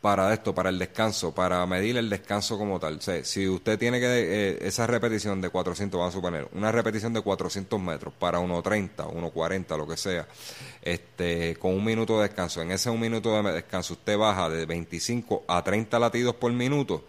para 0.00 0.32
esto, 0.32 0.54
para 0.54 0.70
el 0.70 0.78
descanso, 0.78 1.34
para 1.34 1.64
medir 1.66 1.96
el 1.98 2.08
descanso 2.08 2.56
como 2.56 2.80
tal. 2.80 3.00
si 3.02 3.48
usted 3.48 3.78
tiene 3.78 4.00
que, 4.00 4.06
eh, 4.06 4.58
esa 4.62 4.86
repetición 4.86 5.40
de 5.40 5.50
400, 5.50 5.98
vamos 5.98 6.14
a 6.14 6.16
suponer, 6.16 6.48
una 6.52 6.72
repetición 6.72 7.12
de 7.12 7.20
400 7.20 7.78
metros 7.80 8.14
para 8.18 8.40
1.30, 8.40 9.12
1.40, 9.12 9.76
lo 9.76 9.86
que 9.86 9.96
sea, 9.98 10.26
este, 10.80 11.56
con 11.56 11.74
un 11.74 11.84
minuto 11.84 12.16
de 12.18 12.28
descanso, 12.28 12.62
en 12.62 12.70
ese 12.70 12.88
un 12.88 13.00
minuto 13.00 13.42
de 13.42 13.52
descanso 13.52 13.94
usted 13.94 14.16
baja 14.16 14.48
de 14.48 14.64
25 14.64 15.44
a 15.46 15.62
30 15.62 15.98
latidos 15.98 16.34
por 16.34 16.50
minuto, 16.52 17.04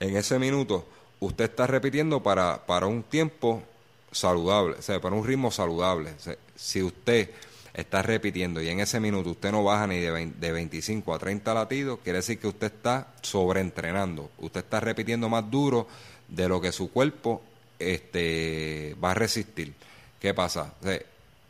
en 0.00 0.16
ese 0.16 0.38
minuto 0.38 0.86
usted 1.20 1.44
está 1.44 1.66
repitiendo 1.68 2.22
para, 2.22 2.66
para 2.66 2.86
un 2.86 3.04
tiempo 3.04 3.62
saludable, 4.10 4.76
o 4.78 4.82
sea, 4.82 5.00
para 5.00 5.14
un 5.14 5.24
ritmo 5.24 5.52
saludable. 5.52 6.14
si 6.56 6.82
usted 6.82 7.30
está 7.74 8.02
repitiendo 8.02 8.60
y 8.60 8.68
en 8.68 8.80
ese 8.80 9.00
minuto 9.00 9.30
usted 9.30 9.52
no 9.52 9.64
baja 9.64 9.86
ni 9.86 9.98
de, 9.98 10.26
de 10.26 10.52
25 10.52 11.14
a 11.14 11.18
30 11.18 11.54
latidos, 11.54 12.00
quiere 12.02 12.18
decir 12.18 12.38
que 12.38 12.48
usted 12.48 12.66
está 12.66 13.08
sobreentrenando. 13.22 14.30
Usted 14.38 14.60
está 14.60 14.80
repitiendo 14.80 15.28
más 15.28 15.50
duro 15.50 15.86
de 16.28 16.48
lo 16.48 16.60
que 16.60 16.72
su 16.72 16.90
cuerpo 16.90 17.42
este, 17.78 18.96
va 19.02 19.12
a 19.12 19.14
resistir. 19.14 19.74
¿Qué 20.20 20.34
pasa? 20.34 20.74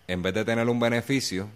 en 0.06 0.22
vez 0.22 0.35
de 0.35 0.44
tener 0.44 0.68
un 0.68 0.80
beneficio, 0.80 1.48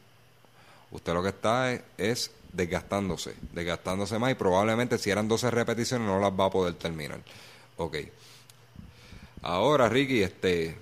usted 0.92 1.12
lo 1.12 1.22
que 1.24 1.30
está 1.30 1.72
es, 1.98 2.30
desgastándose, 2.52 3.34
desgastándose 3.52 4.16
más 4.20 4.30
y 4.30 4.34
probablemente 4.34 4.96
si 4.96 5.10
eran 5.10 5.26
12 5.26 5.50
repeticiones 5.50 6.06
no 6.06 6.20
las 6.20 6.30
va 6.32 6.46
a 6.46 6.50
poder 6.50 6.74
terminar. 6.74 7.18
Ok. 7.78 7.96
Ahora, 9.42 9.88
Ricky, 9.88 10.22
este, 10.22 10.76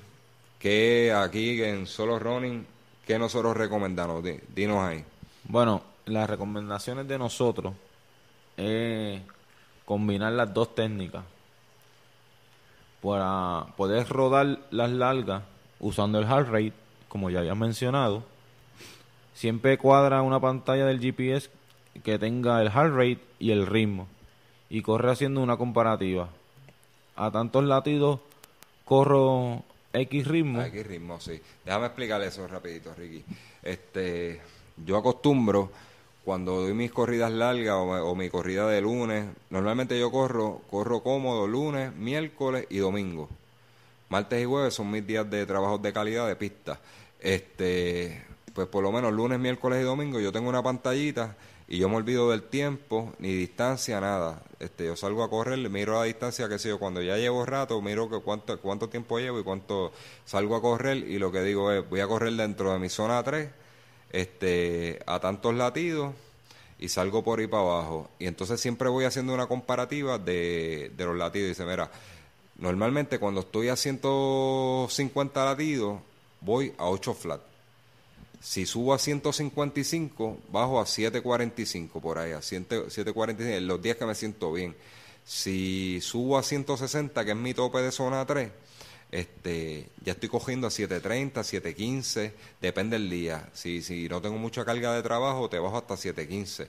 que 0.59 1.13
aquí 1.13 1.63
en 1.63 1.87
solo 1.87 2.19
running 2.19 2.67
¿Qué 3.07 3.19
nosotros 3.19 3.57
recomendamos? 3.57 4.25
Dinos 4.55 4.79
ahí. 4.79 5.05
Bueno, 5.45 5.83
las 6.07 6.31
recomendaciones 6.31 7.09
de 7.09 7.19
nosotros 7.19 7.75
es 8.57 9.21
combinar 9.85 10.33
las 10.33 10.55
dos 10.55 10.75
técnicas 10.75 11.25
para 13.03 13.67
poder 13.77 14.09
rodar 14.09 14.61
las 14.71 14.91
largas 14.91 15.43
usando 15.81 16.21
el 16.21 16.27
heart 16.27 16.49
rate, 16.49 16.73
como 17.09 17.29
ya 17.29 17.41
había 17.41 17.57
mencionado. 17.57 18.23
Siempre 19.35 19.79
cuadra 19.79 20.23
una 20.23 20.39
pantalla 20.39 20.87
del 20.87 21.01
GPS 21.01 21.51
que 22.05 22.19
tenga 22.19 22.63
el 22.63 22.71
heart 22.71 22.95
rate 22.95 23.21
y 23.41 23.51
el 23.51 23.67
ritmo 23.67 24.07
y 24.71 24.83
corre 24.83 25.11
haciendo 25.11 25.43
una 25.43 25.57
comparativa. 25.57 26.29
A 27.17 27.31
tantos 27.33 27.65
latidos 27.65 28.21
corro 28.85 29.65
X 29.93 30.27
ritmo. 30.27 30.63
X 30.63 30.87
ritmo, 30.87 31.21
sí. 31.21 31.41
Déjame 31.65 31.87
explicarle 31.87 32.27
eso 32.27 32.47
rapidito, 32.49 32.95
Ricky. 32.95 33.25
Este, 33.63 34.41
yo 34.85 34.97
acostumbro 34.97 35.71
cuando 36.25 36.61
doy 36.61 36.73
mis 36.73 36.93
corridas 36.93 37.33
largas 37.33 37.75
o, 37.77 38.15
mi 38.15 38.31
corrida 38.31 38.69
de 38.69 38.81
lunes, 38.81 39.27
normalmente 39.51 39.99
yo 39.99 40.11
corro, 40.11 40.63
corro 40.71 41.03
cómodo 41.03 41.47
lunes, 41.47 41.95
miércoles 41.95 42.67
y 42.71 42.79
domingo. 42.79 43.29
Martes 44.09 44.41
y 44.41 44.45
jueves 44.45 44.75
son 44.75 44.91
mis 44.91 45.07
días 45.07 45.29
de 45.29 45.45
trabajo 45.47 45.79
de 45.79 45.93
calidad 45.93 46.29
de 46.29 46.37
pista. 46.37 46.79
Este, 47.19 48.25
pues 48.55 48.69
por 48.69 48.83
lo 48.83 48.93
menos 48.93 49.13
lunes, 49.13 49.39
miércoles 49.39 49.81
y 49.81 49.85
domingo 49.85 50.21
yo 50.21 50.33
tengo 50.33 50.49
una 50.49 50.63
pantallita 50.63 51.37
y 51.73 51.79
yo 51.79 51.89
me 51.89 51.97
olvido 51.97 52.29
del 52.31 52.43
tiempo, 52.43 53.15
ni 53.19 53.33
distancia, 53.33 53.99
nada. 53.99 54.43
Este, 54.61 54.85
yo 54.85 54.95
salgo 54.95 55.25
a 55.25 55.31
correr, 55.31 55.59
miro 55.71 55.95
la 55.95 56.05
distancia, 56.05 56.47
qué 56.47 56.59
sé 56.59 56.69
yo, 56.69 56.79
cuando 56.79 57.01
ya 57.01 57.17
llevo 57.17 57.47
rato, 57.47 57.81
miro 57.81 58.11
que 58.11 58.19
cuánto, 58.19 58.61
cuánto 58.61 58.91
tiempo 58.91 59.19
llevo 59.19 59.41
y 59.41 59.43
cuánto 59.43 59.91
salgo 60.27 60.55
a 60.55 60.61
correr 60.61 60.99
y 60.99 61.19
lo 61.19 61.33
que 61.33 61.41
digo 61.41 61.73
es, 61.73 61.89
voy 61.89 62.01
a 62.01 62.07
correr 62.07 62.35
dentro 62.35 62.75
de 62.75 62.79
mi 62.79 62.91
zona 62.91 63.23
3, 63.23 63.49
este, 64.11 65.03
a 65.07 65.19
tantos 65.19 65.55
latidos 65.55 66.13
y 66.79 66.91
salgo 66.91 67.25
por 67.25 67.41
ahí 67.41 67.47
para 67.47 67.63
abajo. 67.63 68.11
Y 68.19 68.27
entonces 68.27 68.61
siempre 68.61 68.91
voy 68.91 69.07
haciendo 69.07 69.33
una 69.33 69.47
comparativa 69.47 70.19
de, 70.19 70.93
de 70.95 71.05
los 71.07 71.17
latidos. 71.17 71.49
Dice, 71.49 71.65
mira, 71.65 71.91
normalmente 72.59 73.19
cuando 73.19 73.41
estoy 73.41 73.71
a 73.71 73.77
150 73.77 75.43
latidos, 75.43 76.01
voy 76.43 76.75
a 76.77 76.85
8 76.91 77.15
flat 77.15 77.52
si 78.43 78.67
subo 78.67 78.93
a 78.93 78.99
155, 78.99 80.41
bajo 80.51 80.81
a 80.81 80.87
745 80.87 82.01
por 82.01 82.19
ahí, 82.19 82.33
a 82.33 82.43
745 82.43 83.57
en 83.57 83.67
los 83.69 83.81
días 83.81 83.97
que 83.97 84.05
me 84.05 84.17
siento 84.17 84.53
bien. 84.53 84.75
Si 85.25 86.01
subo 86.03 86.37
a 86.37 86.43
160, 86.43 87.25
que 87.25 87.31
es 87.31 87.37
mi 87.37 87.55
tope 87.55 87.79
de 87.79 87.93
zona 87.93 88.27
3, 88.27 88.51
este, 89.13 89.91
ya 90.05 90.15
estoy 90.15 90.29
cogiendo 90.29 90.67
a 90.67 90.71
730, 90.71 91.45
715, 91.45 92.35
depende 92.61 92.99
del 92.99 93.09
día. 93.09 93.49
Si, 93.53 93.81
si 93.81 94.09
no 94.09 94.21
tengo 94.21 94.39
mucha 94.39 94.65
carga 94.65 94.93
de 94.93 95.03
trabajo, 95.03 95.49
te 95.49 95.61
bajo 95.61 95.79
hasta 95.79 95.97
715. 95.97 96.69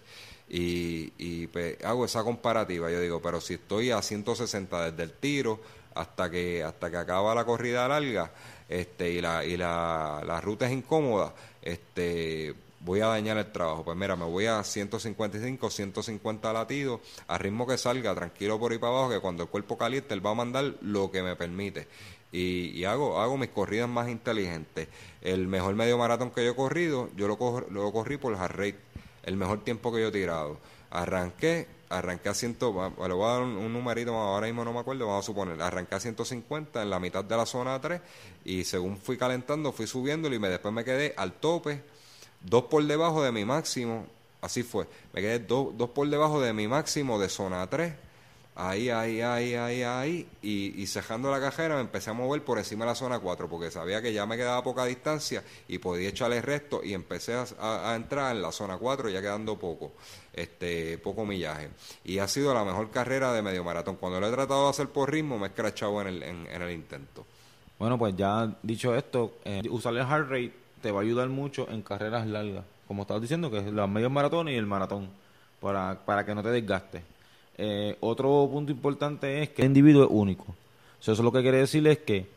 Y, 0.50 1.48
pues, 1.48 1.84
hago 1.84 2.06
esa 2.06 2.24
comparativa. 2.24 2.92
Yo 2.92 3.02
digo, 3.02 3.20
pero 3.20 3.42
si 3.42 3.56
estoy 3.56 3.90
a 3.90 4.02
160 4.04 4.92
desde 4.92 5.04
el 5.04 5.14
tiro 5.14 5.60
hasta 5.96 6.30
que, 6.30 6.64
hasta 6.64 6.92
que 6.92 6.98
acaba 6.98 7.34
la 7.34 7.46
corrida 7.46 7.88
larga, 7.88 8.32
este, 8.70 9.12
y 9.12 9.22
la, 9.22 9.46
y 9.46 9.58
la, 9.58 10.22
la 10.26 10.42
ruta 10.42 10.66
es 10.66 10.72
incómoda, 10.72 11.34
este, 11.62 12.56
voy 12.84 13.00
a 13.02 13.08
dañar 13.08 13.38
el 13.38 13.52
trabajo. 13.52 13.84
Pues 13.84 13.98
mira, 13.98 14.16
me 14.16 14.26
voy 14.26 14.46
a 14.46 14.64
155, 14.64 15.70
150 15.70 16.54
latidos, 16.54 17.02
a 17.28 17.38
ritmo 17.38 17.66
que 17.66 17.78
salga, 17.78 18.14
tranquilo 18.14 18.60
por 18.60 18.72
ahí 18.72 18.78
para 18.78 18.94
abajo, 18.94 19.10
que 19.10 19.20
cuando 19.20 19.44
el 19.44 19.50
cuerpo 19.50 19.78
caliente, 19.78 20.14
él 20.14 20.26
va 20.26 20.32
a 20.32 20.36
mandar 20.36 20.76
lo 20.82 21.12
que 21.12 21.24
me 21.24 21.36
permite. 21.36 21.88
Y, 22.32 22.84
hago, 22.86 23.22
hago 23.22 23.38
mis 23.38 23.50
corridas 23.50 23.88
más 23.88 24.10
inteligentes. 24.10 24.88
El 25.22 25.48
mejor 25.48 25.76
medio 25.76 26.00
maratón 26.00 26.32
que 26.32 26.44
yo 26.44 26.52
he 26.52 26.56
corrido, 26.56 27.10
yo 27.16 27.28
lo, 27.28 27.38
lo 27.70 27.92
corrí 27.92 28.18
por 28.18 28.36
hard 28.36 28.56
rate, 28.56 28.80
el 29.22 29.38
mejor 29.38 29.64
tiempo 29.64 29.94
que 29.94 30.02
yo 30.02 30.08
he 30.08 30.12
tirado. 30.12 30.58
Arranqué 30.94 31.68
arranqué 31.90 32.30
a 32.30 32.34
100, 32.34 32.58
le 32.60 33.14
voy 33.14 33.26
a 33.26 33.34
dar 33.34 33.42
un, 33.44 33.72
numerito, 33.72 34.16
ahora 34.16 34.48
mismo 34.48 34.66
no 34.66 34.74
me 34.74 34.80
acuerdo, 34.80 35.06
vamos 35.06 35.24
a 35.24 35.28
suponer, 35.28 35.62
arranqué 35.62 35.96
a 35.96 36.00
150 36.00 36.82
en 36.82 36.90
la 36.90 37.00
mitad 37.00 37.24
de 37.24 37.38
la 37.38 37.46
zona 37.46 37.80
3 37.80 38.02
y 38.46 38.64
según 38.64 38.98
fui 38.98 39.18
calentando, 39.18 39.72
fui 39.72 39.86
subiendo 39.86 40.34
y 40.34 40.40
me, 40.40 40.50
después 40.50 40.74
me 40.74 40.84
quedé 40.84 41.14
al 41.18 41.34
tope, 41.34 41.84
dos 42.42 42.64
por 42.64 42.84
debajo 42.84 43.22
de 43.22 43.32
mi 43.32 43.46
máximo, 43.46 44.08
así 44.42 44.64
fue, 44.64 44.88
me 45.14 45.22
quedé 45.22 45.40
dos 45.40 45.90
por 45.94 46.10
debajo 46.10 46.42
de 46.42 46.54
mi 46.54 46.68
máximo 46.68 47.20
de 47.20 47.30
zona 47.30 47.70
3 47.70 47.94
ahí, 48.56 48.90
ahí, 48.90 49.22
ahí, 49.22 49.56
ahí, 49.56 49.84
ahí, 49.84 50.28
y, 50.42 50.82
y 50.82 50.88
cejando 50.88 51.32
la 51.32 51.40
cajera 51.40 51.76
me 51.76 51.82
empecé 51.82 52.12
a 52.12 52.14
mover 52.14 52.44
por 52.44 52.58
encima 52.58 52.86
de 52.86 52.92
la 52.92 52.96
zona 52.96 53.20
4 53.20 53.50
porque 53.50 53.72
sabía 53.72 54.02
que 54.02 54.14
ya 54.14 54.26
me 54.26 54.38
quedaba 54.38 54.64
poca 54.64 54.86
distancia 54.86 55.44
y 55.68 55.80
podía 55.80 56.10
echarle 56.10 56.42
resto 56.42 56.84
y 56.84 56.94
empecé 56.94 57.34
a, 57.34 57.92
a 57.92 57.96
entrar 57.96 58.36
en 58.36 58.42
la 58.42 58.52
zona 58.52 58.78
4 58.78 59.10
ya 59.10 59.22
quedando 59.22 59.58
poco, 59.58 59.94
este, 60.34 60.98
poco 61.00 61.26
millaje. 61.26 61.70
Y 62.04 62.20
ha 62.20 62.28
sido 62.28 62.54
la 62.54 62.64
mejor 62.64 62.92
carrera 62.92 63.34
de 63.34 63.42
medio 63.42 63.64
maratón. 63.64 63.96
Cuando 63.96 64.20
lo 64.20 64.28
he 64.28 64.32
tratado 64.32 64.66
de 64.66 64.70
hacer 64.70 64.90
por 64.90 65.12
ritmo 65.12 65.38
me 65.38 65.48
he 65.48 65.50
escrachado 65.50 66.02
en 66.02 66.08
el, 66.08 66.24
en, 66.24 66.62
el 66.62 66.72
intento. 66.72 67.26
Bueno, 67.80 67.98
pues 67.98 68.16
ya 68.16 68.56
dicho 68.62 68.96
esto, 68.96 69.34
eh, 69.46 69.62
usar 69.70 69.94
el 69.94 70.06
heart 70.06 70.30
rate 70.30 70.54
te 70.82 70.92
va 70.92 71.00
a 71.00 71.04
ayudar 71.04 71.30
mucho 71.30 71.68
en 71.70 71.82
carreras 71.82 72.28
largas, 72.28 72.66
como 72.88 73.04
estabas 73.04 73.22
diciendo, 73.22 73.50
que 73.50 73.60
es 73.60 73.66
los 73.66 73.90
medios 73.90 74.12
maratones 74.12 74.54
y 74.54 74.58
el 74.58 74.66
maratón, 74.66 75.10
para, 75.60 75.98
para 76.06 76.26
que 76.26 76.36
no 76.36 76.44
te 76.44 76.50
desgastes. 76.50 77.02
Eh, 77.58 77.98
otro 78.00 78.50
punto 78.52 78.72
importante 78.72 79.44
es 79.44 79.50
que 79.50 79.62
el 79.62 79.68
individuo 79.68 80.04
es 80.04 80.10
único. 80.12 80.46
eso 81.00 81.22
lo 81.22 81.32
que 81.32 81.42
quiere 81.42 81.58
decir 81.58 81.86
es 81.88 82.00
que 82.00 82.28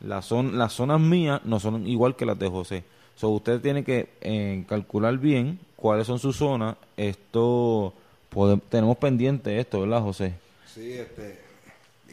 las, 0.00 0.26
son, 0.26 0.58
las 0.58 0.72
zonas 0.72 1.00
mías 1.00 1.40
no 1.44 1.60
son 1.60 1.86
igual 1.86 2.16
que 2.16 2.26
las 2.26 2.38
de 2.38 2.48
José. 2.48 2.84
So, 3.14 3.30
usted 3.30 3.60
tiene 3.60 3.82
que 3.82 4.10
eh, 4.20 4.64
calcular 4.68 5.16
bien 5.16 5.58
cuáles 5.74 6.06
son 6.06 6.18
sus 6.18 6.36
zonas. 6.36 6.76
Esto 6.96 7.94
tenemos 8.68 8.98
pendiente 8.98 9.58
esto, 9.58 9.80
¿verdad, 9.80 10.02
José? 10.02 10.34
Sí, 10.66 10.92
este. 10.92 11.46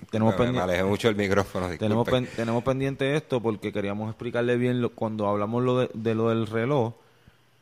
Tenemos 0.10 0.38
me, 0.38 0.60
alejé 0.60 0.84
mucho 0.84 1.10
el 1.10 1.16
micrófono. 1.16 1.70
Tenemos, 1.78 2.08
tenemos 2.36 2.64
pendiente 2.64 3.16
esto 3.16 3.42
porque 3.42 3.74
queríamos 3.74 4.10
explicarle 4.10 4.58
bien 4.58 4.90
cuando 4.96 5.28
hablamos 5.28 5.64
lo 5.64 5.88
de 5.88 6.16
lo 6.16 6.30
del 6.30 6.48
reloj 6.48 6.94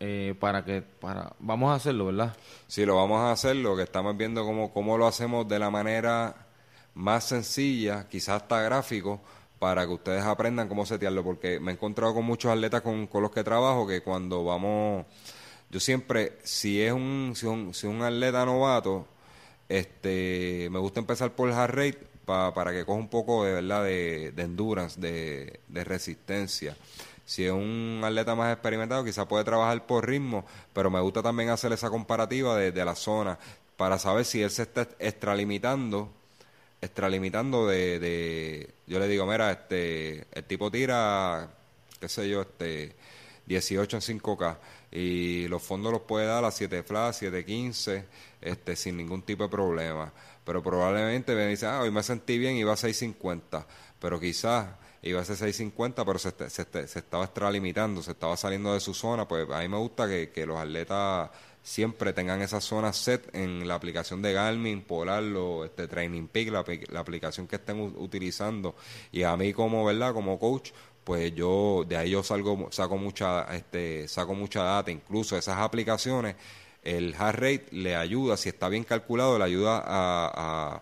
eh, 0.04 0.34
para 0.40 0.66
que 0.66 0.82
para 0.82 1.32
vamos 1.38 1.72
a 1.72 1.76
hacerlo, 1.76 2.08
¿verdad? 2.08 2.36
Sí, 2.66 2.88
lo 2.88 2.96
vamos 2.96 3.20
a 3.20 3.32
hacer, 3.32 3.56
lo 3.58 3.76
que 3.78 3.84
estamos 3.84 4.18
viendo 4.18 4.44
cómo, 4.44 4.74
cómo 4.74 4.98
lo 4.98 5.06
hacemos 5.06 5.48
de 5.48 5.60
la 5.60 5.70
manera 5.70 6.48
más 6.96 7.26
sencilla, 7.26 8.08
quizás 8.10 8.42
hasta 8.42 8.64
gráfico, 8.64 9.22
para 9.60 9.86
que 9.86 9.94
ustedes 9.94 10.24
aprendan 10.24 10.68
cómo 10.68 10.88
setearlo, 10.88 11.24
porque 11.24 11.60
me 11.60 11.70
he 11.70 11.76
encontrado 11.76 12.16
con 12.16 12.26
muchos 12.26 12.52
atletas 12.52 12.82
con, 12.82 13.06
con 13.06 13.22
los 13.22 13.30
que 13.30 13.44
trabajo 13.44 13.86
que 13.86 14.02
cuando 14.02 14.44
vamos, 14.44 15.06
yo 15.70 15.80
siempre, 15.80 16.40
si 16.42 16.82
es 16.82 16.94
un, 16.94 17.34
si 17.36 17.46
un, 17.46 17.72
si 17.76 17.86
un 17.86 18.02
atleta 18.02 18.44
novato, 18.44 19.06
este, 19.70 20.68
me 20.72 20.80
gusta 20.80 21.00
empezar 21.00 21.36
por 21.36 21.48
el 21.48 21.54
heart 21.54 21.76
rate 21.76 22.08
para 22.26 22.72
que 22.72 22.86
coja 22.86 22.98
un 22.98 23.10
poco 23.10 23.46
de 23.46 23.54
verdad 23.54 23.84
de, 23.84 24.32
de 24.32 24.42
endurance, 24.42 25.00
de, 25.00 25.60
de 25.68 25.84
resistencia. 25.84 26.76
Si 27.32 27.46
es 27.46 27.52
un 27.54 28.02
atleta 28.04 28.36
más 28.36 28.52
experimentado, 28.52 29.06
quizás 29.06 29.26
puede 29.26 29.46
trabajar 29.46 29.86
por 29.86 30.06
ritmo, 30.06 30.46
pero 30.74 30.92
me 30.92 31.00
gusta 31.00 31.24
también 31.24 31.48
hacer 31.48 31.72
esa 31.72 31.90
comparativa 31.90 32.58
de, 32.58 32.84
la 32.84 32.94
zona 32.94 33.40
para 33.78 33.98
saber 33.98 34.26
si 34.26 34.42
él 34.42 34.52
se 34.52 34.64
está 34.64 34.86
extralimitando, 35.00 36.12
extralimitando 36.82 37.68
de, 37.68 38.00
de, 38.00 38.70
yo 38.86 39.00
le 39.00 39.08
digo, 39.08 39.26
mira, 39.26 39.50
este, 39.50 40.28
el 40.34 40.44
tipo 40.44 40.70
tira, 40.70 41.50
qué 42.02 42.10
sé 42.10 42.28
yo, 42.28 42.42
este, 42.42 42.98
18 43.46 43.96
en 43.96 44.20
5K 44.20 44.58
y 44.92 45.48
los 45.48 45.64
fondos 45.64 45.94
los 45.94 46.02
puede 46.02 46.26
dar 46.26 46.44
a 46.44 46.52
7 46.52 46.84
flash, 46.84 47.14
715, 47.14 48.08
este, 48.42 48.76
sin 48.76 48.98
ningún 48.98 49.22
tipo 49.22 49.44
de 49.44 49.50
problema. 49.50 50.12
Pero 50.44 50.62
probablemente 50.62 51.34
me 51.34 51.48
dice, 51.48 51.66
ah, 51.66 51.80
hoy 51.80 51.92
me 51.92 52.04
sentí 52.04 52.38
bien 52.38 52.68
va 52.68 52.74
a 52.74 52.76
650, 52.76 53.66
pero 54.02 54.20
quizás 54.20 54.81
iba 55.04 55.22
a 55.22 55.26
ser 55.26 55.38
650, 55.38 56.06
pero 56.06 56.20
se, 56.20 56.32
se, 56.50 56.88
se, 56.88 57.00
estaba 57.00 57.26
extralimitando, 57.26 58.04
se 58.04 58.12
estaba 58.12 58.38
saliendo 58.38 58.74
de 58.74 58.80
su 58.80 58.94
zona. 58.94 59.28
Pues 59.28 59.50
a 59.50 59.60
mí 59.60 59.68
me 59.68 59.78
gusta 59.78 60.08
que, 60.08 60.30
que 60.30 60.46
los 60.46 60.58
atletas 60.58 61.30
siempre 61.64 62.14
tengan 62.14 62.42
esa 62.42 62.62
zona 62.62 62.94
set 62.94 63.30
en 63.34 63.68
la 63.68 63.76
aplicación 63.76 64.22
de 64.22 64.34
Garmin, 64.34 64.82
Polar, 64.82 65.24
este 65.66 65.88
Training 65.88 66.28
Peak, 66.28 66.50
la, 66.50 67.00
aplicación 67.00 67.48
que 67.48 67.58
estén 67.58 67.80
utilizando. 67.80 68.76
Y 69.12 69.24
a 69.24 69.36
mí 69.38 69.54
como, 69.54 69.86
¿verdad? 69.86 70.14
Como 70.14 70.40
coach, 70.40 70.72
pues 71.04 71.34
yo 71.34 71.84
de 71.88 71.98
ahí 71.98 72.12
yo 72.12 72.22
salgo 72.24 72.70
saco 72.72 72.98
mucha 72.98 73.44
este 73.56 74.08
saco 74.08 74.36
mucha 74.36 74.64
data, 74.64 74.92
incluso 74.92 75.36
esas 75.36 75.58
aplicaciones 75.58 76.36
el 76.84 77.16
heart 77.16 77.40
rate 77.40 77.66
le 77.72 77.96
ayuda, 77.96 78.38
si 78.38 78.50
está 78.50 78.70
bien 78.70 78.84
calculado, 78.84 79.38
le 79.38 79.46
ayuda 79.46 79.84
a 79.86 80.82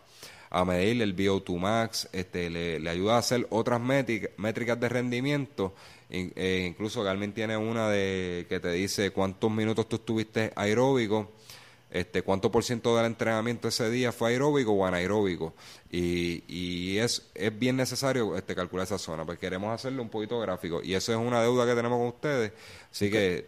medir 0.65 1.01
el 1.01 1.15
VO2 1.15 1.59
max, 1.59 2.09
este, 2.11 2.49
le, 2.49 2.89
ayuda 2.89 3.15
a 3.15 3.19
hacer 3.19 3.47
otras 3.49 3.79
métricas 3.79 4.79
de 4.79 4.89
rendimiento. 4.89 5.73
Eh, 6.09 6.65
incluso 6.67 7.03
Garmin 7.03 7.33
tiene 7.33 7.55
una 7.55 7.89
de 7.89 8.47
que 8.49 8.59
te 8.59 8.71
dice 8.71 9.11
cuántos 9.11 9.51
minutos 9.51 9.87
tú 9.87 9.97
estuviste 9.97 10.51
aeróbico, 10.55 11.31
este, 11.91 12.23
cuánto 12.23 12.51
por 12.51 12.63
ciento 12.63 12.95
del 12.97 13.05
entrenamiento 13.05 13.67
ese 13.67 13.89
día 13.91 14.11
fue 14.11 14.31
aeróbico 14.31 14.71
o 14.71 14.85
anaeróbico. 14.85 15.53
Y, 15.91 16.43
y 16.47 16.97
es, 16.97 17.29
es 17.35 17.57
bien 17.57 17.77
necesario 17.77 18.35
este, 18.35 18.55
calcular 18.55 18.85
esa 18.85 18.97
zona, 18.97 19.23
pues 19.23 19.37
queremos 19.37 19.71
hacerlo 19.73 20.01
un 20.01 20.09
poquito 20.09 20.39
gráfico. 20.39 20.81
Y 20.83 20.95
eso 20.95 21.11
es 21.11 21.17
una 21.19 21.43
deuda 21.43 21.67
que 21.67 21.75
tenemos 21.75 21.99
con 21.99 22.07
ustedes. 22.07 22.53
Así 22.91 23.11
que 23.11 23.47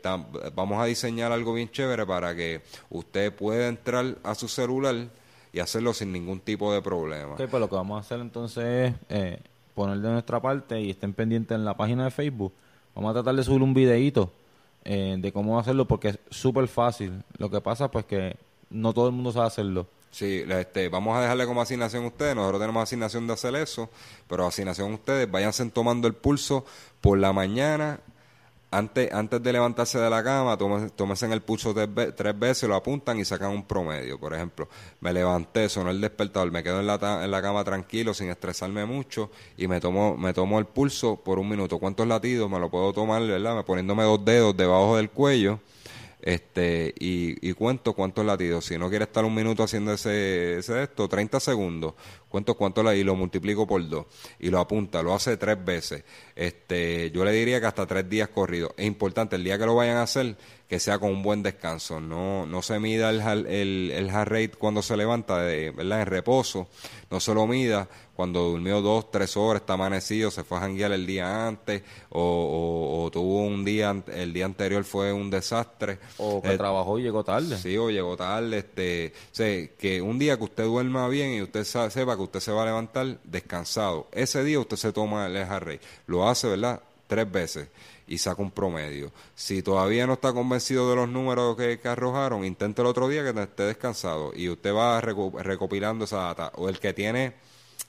vamos 0.54 0.80
a 0.82 0.86
diseñar 0.86 1.32
algo 1.32 1.54
bien 1.56 1.72
chévere 1.72 2.06
para 2.06 2.36
que 2.36 2.62
usted 2.92 3.34
pueda 3.34 3.68
entrar 3.68 4.18
a 4.24 4.36
su 4.36 4.48
celular 4.48 5.10
y 5.54 5.60
hacerlo 5.60 5.94
sin 5.94 6.12
ningún 6.12 6.40
tipo 6.40 6.74
de 6.74 6.82
problema. 6.82 7.34
Ok, 7.34 7.44
pues 7.50 7.60
lo 7.60 7.70
que 7.70 7.76
vamos 7.76 7.98
a 7.98 8.00
hacer 8.00 8.20
entonces 8.20 8.64
es 8.64 8.96
eh, 9.10 9.40
poner 9.74 10.00
de 10.00 10.10
nuestra 10.10 10.42
parte 10.42 10.82
y 10.82 10.92
estén 10.92 11.14
pendientes 11.14 11.56
en 11.56 11.66
la 11.66 11.76
página 11.76 12.06
de 12.06 12.12
Facebook. 12.12 12.54
Vamos 12.96 13.12
a 13.12 13.14
tratar 13.14 13.36
de 13.36 13.44
subir 13.44 13.62
un 13.62 13.74
videíto 13.74 14.32
eh, 14.84 15.16
de 15.20 15.32
cómo 15.32 15.60
hacerlo 15.60 15.86
porque 15.86 16.10
es 16.10 16.20
súper 16.30 16.68
fácil. 16.68 17.24
Lo 17.38 17.50
que 17.50 17.62
pasa 17.62 17.90
pues 17.90 18.06
que 18.06 18.36
no 18.70 18.94
todo 18.94 19.08
el 19.08 19.14
mundo 19.14 19.32
sabe 19.32 19.48
hacerlo. 19.48 19.88
Sí, 20.12 20.44
este, 20.46 20.90
vamos 20.90 21.16
a 21.16 21.22
dejarle 21.22 21.46
como 21.46 21.62
asignación 21.62 22.04
a 22.04 22.08
ustedes. 22.08 22.36
Nosotros 22.36 22.62
tenemos 22.62 22.84
asignación 22.84 23.28
de 23.28 23.34
hacer 23.34 23.56
eso, 23.56 23.90
pero 24.28 24.46
asignación 24.46 24.92
a 24.92 24.96
ustedes, 24.96 25.32
váyanse 25.32 25.66
tomando 25.70 26.08
el 26.08 26.14
pulso 26.14 26.66
por 27.00 27.18
la 27.18 27.32
mañana 27.32 28.00
antes, 28.72 29.12
antes 29.12 29.44
de 29.44 29.54
levantarse 29.54 30.00
de 30.00 30.10
la 30.10 30.24
cama, 30.24 30.58
tómese 30.58 31.26
en 31.26 31.34
el 31.34 31.42
pulso 31.42 31.74
tres, 31.74 32.40
veces, 32.40 32.70
lo 32.70 32.76
apuntan 32.76 33.20
y 33.20 33.26
sacan 33.26 33.52
un 33.52 33.64
promedio. 33.64 34.18
Por 34.18 34.34
ejemplo, 34.34 34.70
me 35.02 35.12
levanté, 35.12 35.68
sonó 35.68 35.92
el 35.92 36.00
despertador, 36.00 36.52
me 36.52 36.64
quedo 36.64 36.80
en 36.80 36.88
la, 36.88 37.22
en 37.24 37.30
la 37.30 37.42
cama 37.42 37.64
tranquilo, 37.66 38.14
sin 38.14 38.30
estresarme 38.30 38.86
mucho, 38.86 39.30
y 39.58 39.68
me 39.68 39.82
tomo, 39.82 40.16
me 40.16 40.34
tomo 40.34 40.58
el 40.58 40.66
pulso 40.66 41.18
por 41.18 41.38
un 41.38 41.50
minuto. 41.50 41.80
¿Cuántos 41.80 42.08
latidos? 42.08 42.50
Me 42.50 42.60
lo 42.60 42.72
puedo 42.72 42.94
tomar, 42.94 43.22
¿verdad? 43.22 43.66
Poniéndome 43.66 44.04
dos 44.04 44.24
dedos 44.24 44.56
debajo 44.56 44.96
del 44.96 45.10
cuello 45.10 45.60
este 46.22 46.94
y, 47.00 47.48
y, 47.48 47.54
cuento 47.54 47.94
cuántos 47.94 48.26
latidos. 48.26 48.66
Si 48.66 48.78
no 48.78 48.90
quiere 48.90 49.06
estar 49.06 49.26
un 49.26 49.34
minuto 49.34 49.64
haciendo 49.64 49.94
ese, 49.94 50.60
ese 50.60 50.84
esto, 50.84 51.08
30 51.08 51.40
segundos, 51.40 51.96
cuento 52.32 52.56
cuántos 52.56 52.84
latidos 52.84 53.02
y 53.02 53.06
lo 53.06 53.16
multiplico 53.16 53.68
por 53.68 53.88
dos 53.88 54.08
y 54.40 54.50
lo 54.50 54.60
apunta, 54.60 55.04
lo 55.04 55.14
hace 55.14 55.38
tres 55.38 55.64
veces. 55.64 56.04
Este, 56.36 57.12
yo 57.12 57.24
le 57.24 57.32
diría 57.32 57.60
que 57.60 57.68
hasta 57.68 57.86
tres 57.86 58.10
días 58.10 58.30
corridos. 58.30 58.72
Es 58.78 58.88
importante 58.88 59.36
el 59.36 59.44
día 59.44 59.60
que 59.60 59.66
lo 59.66 59.76
vayan 59.76 59.98
a 59.98 60.04
hacer 60.04 60.36
que 60.72 60.80
sea 60.80 61.00
con 61.00 61.12
un 61.12 61.22
buen 61.22 61.44
descanso. 61.44 62.00
No, 62.00 62.46
no 62.46 62.62
se 62.62 62.80
mida 62.80 63.10
el, 63.10 63.20
el, 63.46 63.92
el 63.94 64.10
heart 64.10 64.32
rate 64.32 64.52
cuando 64.58 64.82
se 64.82 64.96
levanta, 64.96 65.42
de, 65.42 65.72
¿verdad? 65.72 66.00
En 66.00 66.08
reposo. 66.08 66.70
No 67.10 67.20
se 67.20 67.34
lo 67.34 67.46
mida 67.46 67.90
cuando 68.16 68.52
durmió 68.52 68.82
dos, 68.82 69.12
tres 69.12 69.36
horas, 69.36 69.64
está 69.64 69.74
amanecido, 69.74 70.32
se 70.32 70.46
fue 70.46 70.60
a 70.60 70.62
janguear 70.62 70.94
el 70.94 71.06
día 71.06 71.48
antes, 71.48 71.82
o, 72.12 73.10
tuvo 73.12 73.42
un 73.42 73.66
día, 73.66 74.02
el 74.14 74.32
día 74.32 74.46
anterior 74.46 74.84
fue 74.86 75.12
un 75.12 75.30
desastre. 75.30 76.00
O 76.20 76.42
que 76.42 76.54
eh, 76.54 76.58
trabajó 76.58 77.00
y 77.00 77.04
llegó 77.04 77.24
tarde. 77.24 77.58
Sí, 77.58 77.76
o 77.78 77.90
llegó 77.90 78.16
tarde. 78.16 78.60
Este, 78.60 79.12
o 79.34 79.78
que 79.78 80.02
un 80.02 80.20
día 80.20 80.38
que 80.38 80.44
usted 80.44 80.64
duerma 80.64 81.10
bien 81.10 81.34
y 81.34 81.42
usted 81.42 81.66
sepa 81.66 82.16
que 82.16 82.21
usted 82.24 82.40
se 82.40 82.52
va 82.52 82.64
a 82.64 82.66
levantar 82.66 83.18
descansado, 83.24 84.08
ese 84.12 84.44
día 84.44 84.60
usted 84.60 84.78
se 84.78 84.94
toma 84.94 85.28
el 85.28 85.36
heart 85.36 85.64
rate. 85.64 85.82
Lo 86.08 86.28
hace, 86.28 86.48
¿verdad? 86.48 86.82
Tres 87.08 87.30
veces 87.32 87.68
y 88.12 88.18
saca 88.18 88.42
un 88.42 88.52
promedio. 88.52 89.12
Si 89.36 89.64
todavía 89.64 90.06
no 90.06 90.14
está 90.14 90.34
convencido 90.34 90.90
de 90.90 90.98
los 90.98 91.08
números 91.08 91.56
que, 91.56 91.80
arrojaron, 91.86 92.44
intente 92.44 92.82
el 92.82 92.88
otro 92.88 93.08
día 93.08 93.24
que 93.24 93.42
esté 93.42 93.64
descansado 93.64 94.34
y 94.36 94.50
usted 94.50 94.74
va 94.74 95.00
recopilando 95.00 96.04
esa 96.04 96.18
data. 96.18 96.52
O 96.56 96.68
el 96.68 96.78
que 96.80 96.94
tiene 96.94 97.34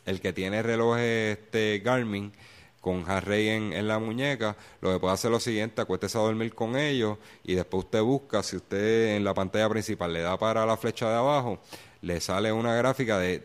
el 0.07 0.21
que 0.21 0.33
tiene 0.33 0.63
relojes 0.63 1.39
este 1.39 1.81
Garmin 1.81 2.33
con 2.81 3.09
Harry 3.09 3.49
en, 3.49 3.73
en, 3.73 3.89
la 3.89 3.99
muñeca, 3.99 4.57
lo 4.81 4.93
que 4.93 5.01
puede 5.01 5.15
hacer 5.15 5.31
es 5.31 5.33
lo 5.33 5.41
siguiente, 5.41 5.83
acuéstese 5.83 6.19
a 6.19 6.23
dormir 6.23 6.55
con 6.55 6.77
ellos 6.77 7.19
y 7.45 7.55
después 7.55 7.85
usted 7.85 8.03
busca, 8.03 8.43
si 8.43 8.57
usted 8.57 9.17
en 9.17 9.25
la 9.25 9.35
pantalla 9.35 9.69
principal 9.69 10.13
le 10.13 10.21
da 10.21 10.37
para 10.39 10.67
la 10.67 10.77
flecha 10.77 11.09
de 11.09 11.17
abajo, 11.17 11.61
le 12.01 12.21
sale 12.21 12.53
una 12.53 12.75
gráfica 12.75 13.19
de, 13.19 13.39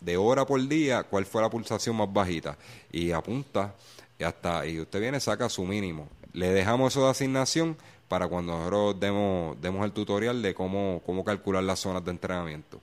de 0.00 0.16
hora 0.16 0.46
por 0.46 0.66
día, 0.66 1.04
cuál 1.04 1.26
fue 1.26 1.42
la 1.42 1.50
pulsación 1.50 1.96
más 1.96 2.12
bajita 2.12 2.56
y 2.92 3.12
apunta 3.12 3.74
y 4.18 4.24
hasta 4.24 4.66
y 4.66 4.80
usted 4.80 5.00
viene 5.00 5.20
saca 5.20 5.48
su 5.48 5.64
mínimo 5.64 6.08
le 6.36 6.50
dejamos 6.50 6.92
eso 6.92 7.04
de 7.04 7.10
asignación 7.10 7.76
para 8.08 8.28
cuando 8.28 8.52
nosotros 8.52 9.00
demos, 9.00 9.60
demos 9.60 9.84
el 9.86 9.92
tutorial 9.92 10.42
de 10.42 10.54
cómo, 10.54 11.00
cómo 11.06 11.24
calcular 11.24 11.62
las 11.62 11.80
zonas 11.80 12.04
de 12.04 12.10
entrenamiento. 12.10 12.78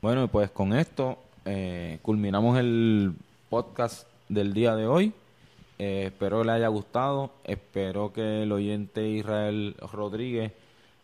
Bueno, 0.00 0.28
pues 0.28 0.48
con 0.52 0.72
esto 0.72 1.18
eh, 1.44 1.98
culminamos 2.02 2.56
el 2.58 3.14
podcast 3.50 4.06
del 4.28 4.54
día 4.54 4.76
de 4.76 4.86
hoy. 4.86 5.12
Eh, 5.80 6.04
espero 6.06 6.44
le 6.44 6.52
haya 6.52 6.68
gustado. 6.68 7.32
Espero 7.42 8.12
que 8.12 8.44
el 8.44 8.52
oyente 8.52 9.08
Israel 9.08 9.74
Rodríguez 9.92 10.52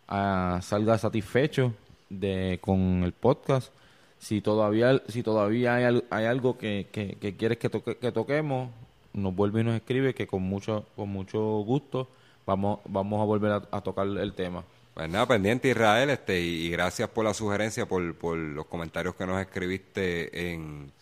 ah, 0.07 0.61
salga 0.62 0.96
satisfecho 0.96 1.74
de 2.12 2.59
con 2.61 3.03
el 3.05 3.12
podcast. 3.12 3.72
Si 4.18 4.40
todavía 4.40 5.03
si 5.09 5.22
todavía 5.22 5.75
hay, 5.77 6.03
hay 6.11 6.25
algo 6.27 6.57
que, 6.59 6.87
que, 6.92 7.37
quieres 7.37 7.59
que, 7.59 7.68
toque, 7.68 7.96
que 7.96 8.12
toquemos, 8.12 8.70
nos 9.12 9.35
vuelve 9.35 9.62
y 9.62 9.64
nos 9.64 9.75
escribe 9.75 10.14
que 10.14 10.27
con 10.27 10.42
mucho 10.42 10.87
con 10.94 11.09
mucho 11.09 11.40
gusto 11.40 12.09
vamos 12.46 12.81
vamos 12.85 13.20
a 13.20 13.25
volver 13.25 13.62
a, 13.70 13.81
tocar 13.81 14.07
el 14.07 14.33
tema. 14.35 14.64
Pues 14.94 15.09
nada, 15.09 15.27
pendiente 15.27 15.70
Israel, 15.70 16.11
este 16.11 16.40
y, 16.40 16.68
gracias 16.70 17.09
por 17.09 17.25
la 17.25 17.33
sugerencia, 17.33 17.87
por, 17.87 18.14
por 18.14 18.37
los 18.37 18.66
comentarios 18.66 19.14
que 19.14 19.27
nos 19.27 19.40
escribiste 19.40 20.53
en 20.53 20.92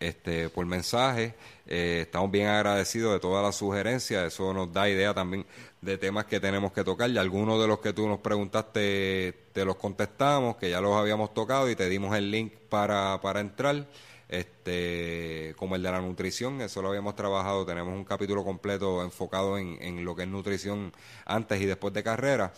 este 0.00 0.48
por 0.48 0.66
mensaje. 0.66 1.34
Eh, 1.66 2.00
estamos 2.02 2.30
bien 2.30 2.48
agradecidos 2.48 3.12
de 3.12 3.20
todas 3.20 3.44
las 3.44 3.54
sugerencias, 3.54 4.32
eso 4.32 4.52
nos 4.52 4.72
da 4.72 4.88
idea 4.88 5.14
también 5.14 5.46
de 5.80 5.98
temas 5.98 6.24
que 6.24 6.40
tenemos 6.40 6.72
que 6.72 6.82
tocar. 6.82 7.10
Y 7.10 7.18
algunos 7.18 7.60
de 7.60 7.68
los 7.68 7.78
que 7.78 7.92
tú 7.92 8.08
nos 8.08 8.18
preguntaste 8.18 9.34
te 9.52 9.64
los 9.64 9.76
contestamos, 9.76 10.56
que 10.56 10.70
ya 10.70 10.80
los 10.80 10.96
habíamos 10.96 11.32
tocado 11.34 11.70
y 11.70 11.76
te 11.76 11.88
dimos 11.88 12.16
el 12.16 12.30
link 12.30 12.52
para, 12.68 13.20
para 13.20 13.40
entrar. 13.40 13.86
Este, 14.28 15.54
como 15.56 15.74
el 15.74 15.82
de 15.82 15.90
la 15.90 16.00
nutrición, 16.00 16.60
eso 16.60 16.80
lo 16.82 16.90
habíamos 16.90 17.16
trabajado, 17.16 17.66
tenemos 17.66 17.92
un 17.92 18.04
capítulo 18.04 18.44
completo 18.44 19.02
enfocado 19.02 19.58
en, 19.58 19.76
en 19.82 20.04
lo 20.04 20.14
que 20.14 20.22
es 20.22 20.28
nutrición 20.28 20.92
antes 21.24 21.60
y 21.60 21.66
después 21.66 21.92
de 21.92 22.04
carrera, 22.04 22.52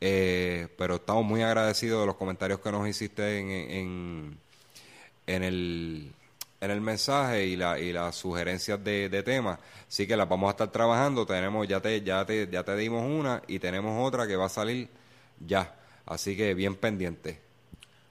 eh, 0.00 0.68
pero 0.78 0.94
estamos 0.94 1.26
muy 1.26 1.42
agradecidos 1.42 2.00
de 2.00 2.06
los 2.06 2.16
comentarios 2.16 2.60
que 2.60 2.72
nos 2.72 2.88
hiciste 2.88 3.40
en, 3.40 3.50
en, 3.50 4.38
en 5.26 5.42
el, 5.42 6.12
en 6.60 6.70
el 6.70 6.80
mensaje 6.80 7.46
y, 7.46 7.56
la, 7.56 7.78
y 7.78 7.92
las 7.92 8.16
sugerencias 8.16 8.82
de, 8.82 9.08
de 9.08 9.22
temas. 9.22 9.58
Así 9.86 10.06
que 10.06 10.16
las 10.16 10.28
vamos 10.28 10.48
a 10.48 10.50
estar 10.52 10.70
trabajando. 10.70 11.24
Tenemos, 11.24 11.66
ya 11.68 11.80
te, 11.80 12.02
ya 12.02 12.24
te, 12.24 12.48
ya 12.50 12.64
te 12.64 12.76
dimos 12.76 13.04
una 13.04 13.42
y 13.46 13.58
tenemos 13.58 14.06
otra 14.06 14.26
que 14.26 14.36
va 14.36 14.46
a 14.46 14.50
salir 14.50 14.88
ya. 15.46 15.74
Así 16.06 16.36
que 16.36 16.54
bien 16.54 16.74
pendiente. 16.74 17.40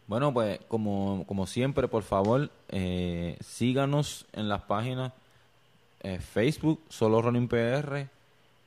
Bueno, 0.07 0.33
pues 0.33 0.59
como, 0.69 1.25
como 1.27 1.45
siempre, 1.45 1.87
por 1.89 2.03
favor, 2.03 2.49
eh, 2.69 3.37
síganos 3.41 4.25
en 4.31 4.47
las 4.47 4.61
páginas 4.61 5.11
eh, 5.99 6.19
Facebook, 6.19 6.81
Solo 6.87 7.21
Running 7.21 7.49
PR, 7.49 8.07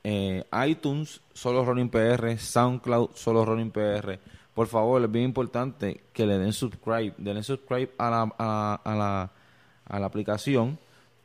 eh, 0.04 0.44
iTunes, 0.66 1.22
Solo 1.32 1.64
Running 1.64 1.88
PR, 1.88 2.36
SoundCloud, 2.36 3.12
Solo 3.14 3.46
Running 3.46 3.70
PR. 3.70 4.18
Por 4.52 4.66
favor, 4.66 5.02
es 5.02 5.10
bien 5.10 5.26
importante 5.26 6.02
que 6.12 6.26
le 6.26 6.36
den 6.36 6.52
subscribe, 6.52 7.14
denle 7.16 7.42
subscribe 7.42 7.92
a 7.96 8.10
la, 8.10 8.22
a 8.84 8.94
la 8.94 9.30
a 9.90 9.98
la 9.98 10.06
aplicación 10.06 10.78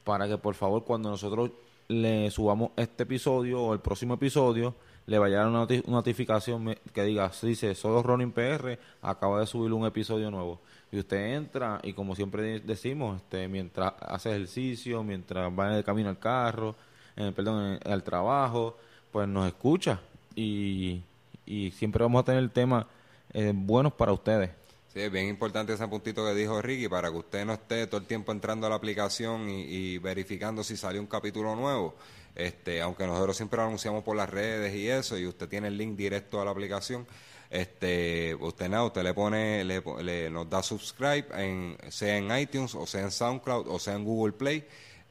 para 0.03 0.27
que 0.27 0.37
por 0.37 0.55
favor 0.55 0.83
cuando 0.83 1.09
nosotros 1.09 1.51
le 1.87 2.29
subamos 2.31 2.71
este 2.75 3.03
episodio 3.03 3.61
o 3.61 3.73
el 3.73 3.79
próximo 3.79 4.15
episodio 4.15 4.75
le 5.07 5.19
vaya 5.19 5.47
una 5.47 5.67
notificación 5.87 6.75
que 6.91 7.03
diga, 7.03 7.31
dice, 7.41 7.75
solo 7.75 8.01
Ronin 8.01 8.31
PR 8.31 8.79
acaba 9.03 9.39
de 9.39 9.45
subir 9.45 9.71
un 9.71 9.85
episodio 9.85 10.31
nuevo. 10.31 10.59
Y 10.91 10.97
usted 10.97 11.35
entra 11.35 11.79
y 11.83 11.93
como 11.93 12.15
siempre 12.15 12.59
decimos, 12.59 13.17
este, 13.17 13.47
mientras 13.47 13.93
hace 14.01 14.31
ejercicio, 14.31 15.03
mientras 15.03 15.51
va 15.57 15.67
en 15.69 15.75
el 15.75 15.83
camino 15.83 16.09
al 16.09 16.17
carro, 16.17 16.75
perdón, 17.15 17.79
al 17.85 18.03
trabajo, 18.03 18.77
pues 19.11 19.27
nos 19.27 19.45
escucha 19.47 19.99
y, 20.35 21.01
y 21.45 21.71
siempre 21.71 22.03
vamos 22.03 22.21
a 22.21 22.25
tener 22.25 22.49
temas 22.49 22.85
eh, 23.33 23.51
buenos 23.55 23.93
para 23.93 24.11
ustedes. 24.11 24.49
Sí, 24.95 25.09
bien 25.09 25.27
importante 25.27 25.73
ese 25.73 25.85
puntito 25.89 26.25
que 26.25 26.33
dijo 26.33 26.61
Ricky 26.61 26.87
para 26.87 27.11
que 27.11 27.17
usted 27.17 27.43
no 27.43 27.51
esté 27.51 27.85
todo 27.85 27.99
el 27.99 28.07
tiempo 28.07 28.31
entrando 28.31 28.65
a 28.65 28.69
la 28.69 28.77
aplicación 28.77 29.49
y, 29.49 29.97
verificando 29.97 30.63
si 30.63 30.77
sale 30.77 31.01
un 31.01 31.07
capítulo 31.07 31.53
nuevo. 31.53 31.95
Este, 32.33 32.81
aunque 32.81 33.05
nosotros 33.05 33.35
siempre 33.35 33.57
lo 33.57 33.63
anunciamos 33.63 34.05
por 34.05 34.15
las 34.15 34.29
redes 34.29 34.73
y 34.73 34.87
eso, 34.87 35.17
y 35.17 35.27
usted 35.27 35.49
tiene 35.49 35.67
el 35.67 35.77
link 35.77 35.97
directo 35.97 36.39
a 36.39 36.45
la 36.45 36.51
aplicación, 36.51 37.05
este, 37.49 38.35
usted 38.35 38.69
nada, 38.69 38.85
usted 38.85 39.03
le 39.03 39.13
pone, 39.13 39.65
le, 39.65 40.29
nos 40.29 40.49
da 40.49 40.63
subscribe, 40.63 41.25
en, 41.33 41.75
sea 41.89 42.15
en 42.15 42.37
iTunes, 42.37 42.73
o 42.73 42.87
sea 42.87 43.01
en 43.01 43.11
SoundCloud, 43.11 43.67
o 43.67 43.79
sea 43.79 43.95
en 43.95 44.05
Google 44.05 44.31
Play, 44.31 44.65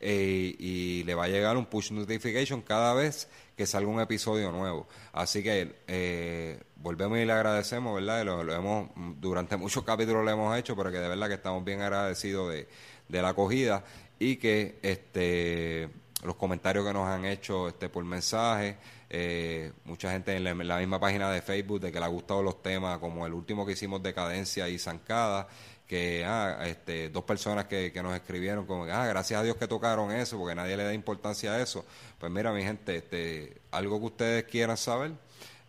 eh, 0.07 0.55
y 0.59 1.03
le 1.05 1.15
va 1.15 1.25
a 1.25 1.29
llegar 1.29 1.57
un 1.57 1.65
push 1.65 1.91
notification 1.91 2.61
cada 2.61 2.93
vez 2.93 3.27
que 3.57 3.65
salga 3.65 3.89
un 3.89 4.03
episodio 4.03 4.53
nuevo. 4.53 4.87
Así 5.15 5.43
que 5.43 5.77
eh, 5.89 6.61
volvemos 6.77 7.17
y 7.17 7.25
le 7.25 7.33
agradecemos, 7.33 7.95
¿verdad? 7.95 8.23
Lo, 8.23 8.55
hemos, 8.55 8.91
durante 9.19 9.57
muchos 9.57 9.83
capítulos 9.83 10.23
lo 10.23 10.31
hemos 10.31 10.59
hecho, 10.59 10.77
pero 10.77 10.93
que 10.93 10.99
de 10.99 11.09
verdad 11.09 11.29
que 11.29 11.35
estamos 11.35 11.65
bien 11.65 11.81
agradecidos 11.81 12.53
de, 12.53 12.69
la 13.09 13.31
acogida 13.31 13.83
y 14.19 14.37
que 14.37 14.79
este 14.83 15.89
los 16.23 16.37
comentarios 16.37 16.87
que 16.87 16.93
nos 16.93 17.09
han 17.09 17.25
hecho 17.25 17.69
este 17.69 17.89
por 17.89 18.05
mensaje, 18.05 18.77
eh, 19.09 19.73
mucha 19.85 20.11
gente 20.11 20.37
en 20.37 20.45
la, 20.45 20.79
misma 20.79 21.01
página 21.01 21.31
de 21.31 21.41
Facebook 21.41 21.81
de 21.81 21.93
que 21.93 21.99
le 21.99 22.05
ha 22.05 22.09
gustado 22.09 22.43
los 22.43 22.63
temas, 22.63 22.99
como 22.99 23.27
el 23.27 23.33
último 23.33 23.65
que 23.65 23.73
hicimos 23.73 24.03
de 24.03 24.13
Cadencia 24.13 24.69
y 24.69 24.79
Zancada, 24.79 25.49
que 25.95 26.25
ah, 26.27 26.59
este, 26.67 27.09
dos 27.09 27.23
personas 27.23 27.67
que, 27.67 27.93
que, 27.93 28.03
nos 28.03 28.17
escribieron 28.17 28.67
como, 28.67 28.83
ah, 28.85 29.07
gracias 29.07 29.39
a 29.39 29.45
Dios 29.45 29.57
que 29.57 29.69
tocaron 29.69 30.11
eso, 30.11 30.37
porque 30.37 30.57
nadie 30.57 30.77
le 30.77 30.83
da 30.83 30.93
importancia 30.93 31.53
a 31.53 31.61
eso. 31.61 31.85
Pues 32.19 32.33
mira, 32.33 32.53
mi 32.53 32.65
gente, 32.65 32.97
este, 32.97 33.63
algo 33.71 34.01
que 34.01 34.07
ustedes 34.07 34.45
quieran 34.45 34.77
saber, 34.77 35.13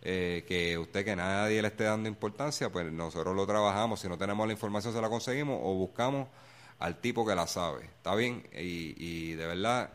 eh, 0.02 0.44
que 0.48 0.76
usted 0.78 1.04
que 1.04 1.14
nadie 1.14 1.62
le 1.62 1.68
esté 1.68 1.84
dando 1.84 2.08
importancia, 2.08 2.70
pues 2.70 2.90
nosotros 2.90 3.36
lo 3.36 3.46
trabajamos, 3.46 4.00
si 4.00 4.08
no 4.08 4.18
tenemos 4.18 4.44
la 4.48 4.52
información 4.52 4.92
se 4.92 5.00
la 5.00 5.08
conseguimos 5.08 5.60
o 5.62 5.74
buscamos 5.74 6.26
al 6.80 7.00
tipo 7.00 7.24
que 7.24 7.36
la 7.36 7.46
sabe. 7.46 7.84
¿Está 7.84 8.16
bien? 8.16 8.48
Y, 8.52 8.96
y 8.98 9.34
de 9.34 9.46
verdad, 9.46 9.90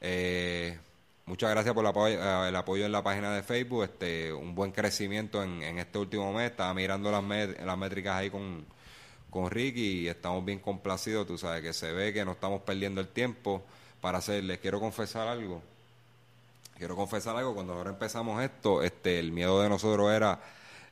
eh, 0.00 0.78
muchas 1.26 1.50
gracias 1.50 1.74
por 1.74 1.84
el 1.84 1.90
apoyo, 1.90 2.18
eh, 2.18 2.48
el 2.48 2.56
apoyo 2.56 2.86
en 2.86 2.92
la 2.92 3.02
página 3.02 3.30
de 3.34 3.42
Facebook, 3.42 3.84
este, 3.84 4.32
un 4.32 4.54
buen 4.54 4.72
crecimiento 4.72 5.42
en, 5.42 5.62
en 5.62 5.78
este 5.78 5.98
último 5.98 6.32
mes, 6.32 6.52
estaba 6.52 6.72
mirando 6.72 7.10
las, 7.10 7.22
las 7.62 7.76
métricas 7.76 8.14
ahí 8.14 8.30
con 8.30 8.74
con 9.30 9.50
Ricky 9.50 10.00
y 10.00 10.08
estamos 10.08 10.44
bien 10.44 10.58
complacidos, 10.58 11.26
tú 11.26 11.36
sabes 11.38 11.62
que 11.62 11.72
se 11.72 11.92
ve 11.92 12.12
que 12.12 12.24
no 12.24 12.32
estamos 12.32 12.62
perdiendo 12.62 13.00
el 13.00 13.08
tiempo 13.08 13.64
para 14.00 14.18
hacerles. 14.18 14.58
Quiero 14.58 14.80
confesar 14.80 15.28
algo. 15.28 15.62
Quiero 16.78 16.94
confesar 16.94 17.36
algo, 17.36 17.54
cuando 17.54 17.72
ahora 17.72 17.90
empezamos 17.90 18.42
esto, 18.42 18.82
este 18.82 19.18
el 19.18 19.32
miedo 19.32 19.62
de 19.62 19.68
nosotros 19.68 20.12
era 20.12 20.38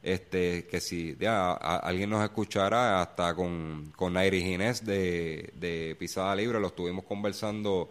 este 0.03 0.67
que 0.67 0.81
si 0.81 1.17
ya 1.19 1.53
alguien 1.53 2.11
nos 2.11 2.23
escuchara 2.25 3.01
hasta 3.01 3.35
con, 3.35 3.93
con 3.97 4.15
Nairi 4.15 4.43
Ginés 4.43 4.85
de, 4.85 5.53
de 5.55 5.97
Pisada 5.99 6.35
Libre, 6.37 6.61
lo 6.61 6.69
estuvimos 6.69 7.05
conversando 7.05 7.91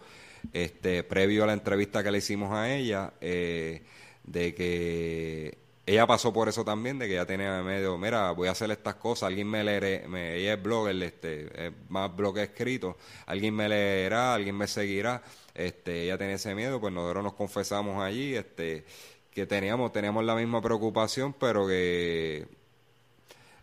este 0.52 1.04
previo 1.04 1.44
a 1.44 1.48
la 1.48 1.54
entrevista 1.54 2.04
que 2.04 2.12
le 2.12 2.18
hicimos 2.18 2.52
a 2.52 2.74
ella, 2.74 3.14
eh, 3.22 3.84
de 4.24 4.54
que 4.54 5.58
ella 5.86 6.08
pasó 6.08 6.32
por 6.32 6.48
eso 6.48 6.64
también, 6.64 6.98
de 6.98 7.08
que 7.08 7.14
ella 7.14 7.26
tenía 7.26 7.62
medio, 7.62 7.98
mira, 7.98 8.32
voy 8.32 8.48
a 8.48 8.52
hacer 8.52 8.72
estas 8.72 8.96
cosas, 8.96 9.28
alguien 9.28 9.48
me 9.50 9.64
leerá, 9.64 10.08
me, 10.08 10.36
ella 10.36 10.54
es 10.54 10.64
blogger, 10.64 11.04
este, 11.04 11.68
es 11.68 11.74
más 11.90 12.16
blog 12.16 12.38
escrito, 12.38 12.98
alguien 13.26 13.54
me 13.54 13.68
leerá, 13.68 14.34
alguien 14.34 14.58
me 14.58 14.68
seguirá, 14.68 15.22
este, 15.54 16.04
ella 16.04 16.18
tenía 16.18 16.36
ese 16.36 16.56
miedo, 16.56 16.80
pues 16.80 16.94
nosotros 16.94 17.24
nos 17.24 17.34
confesamos 17.34 18.02
allí, 18.02 18.36
este, 18.36 18.86
que 19.30 19.46
teníamos, 19.46 19.92
teníamos 19.92 20.24
la 20.24 20.36
misma 20.36 20.62
preocupación, 20.62 21.34
pero 21.34 21.68
que 21.68 22.48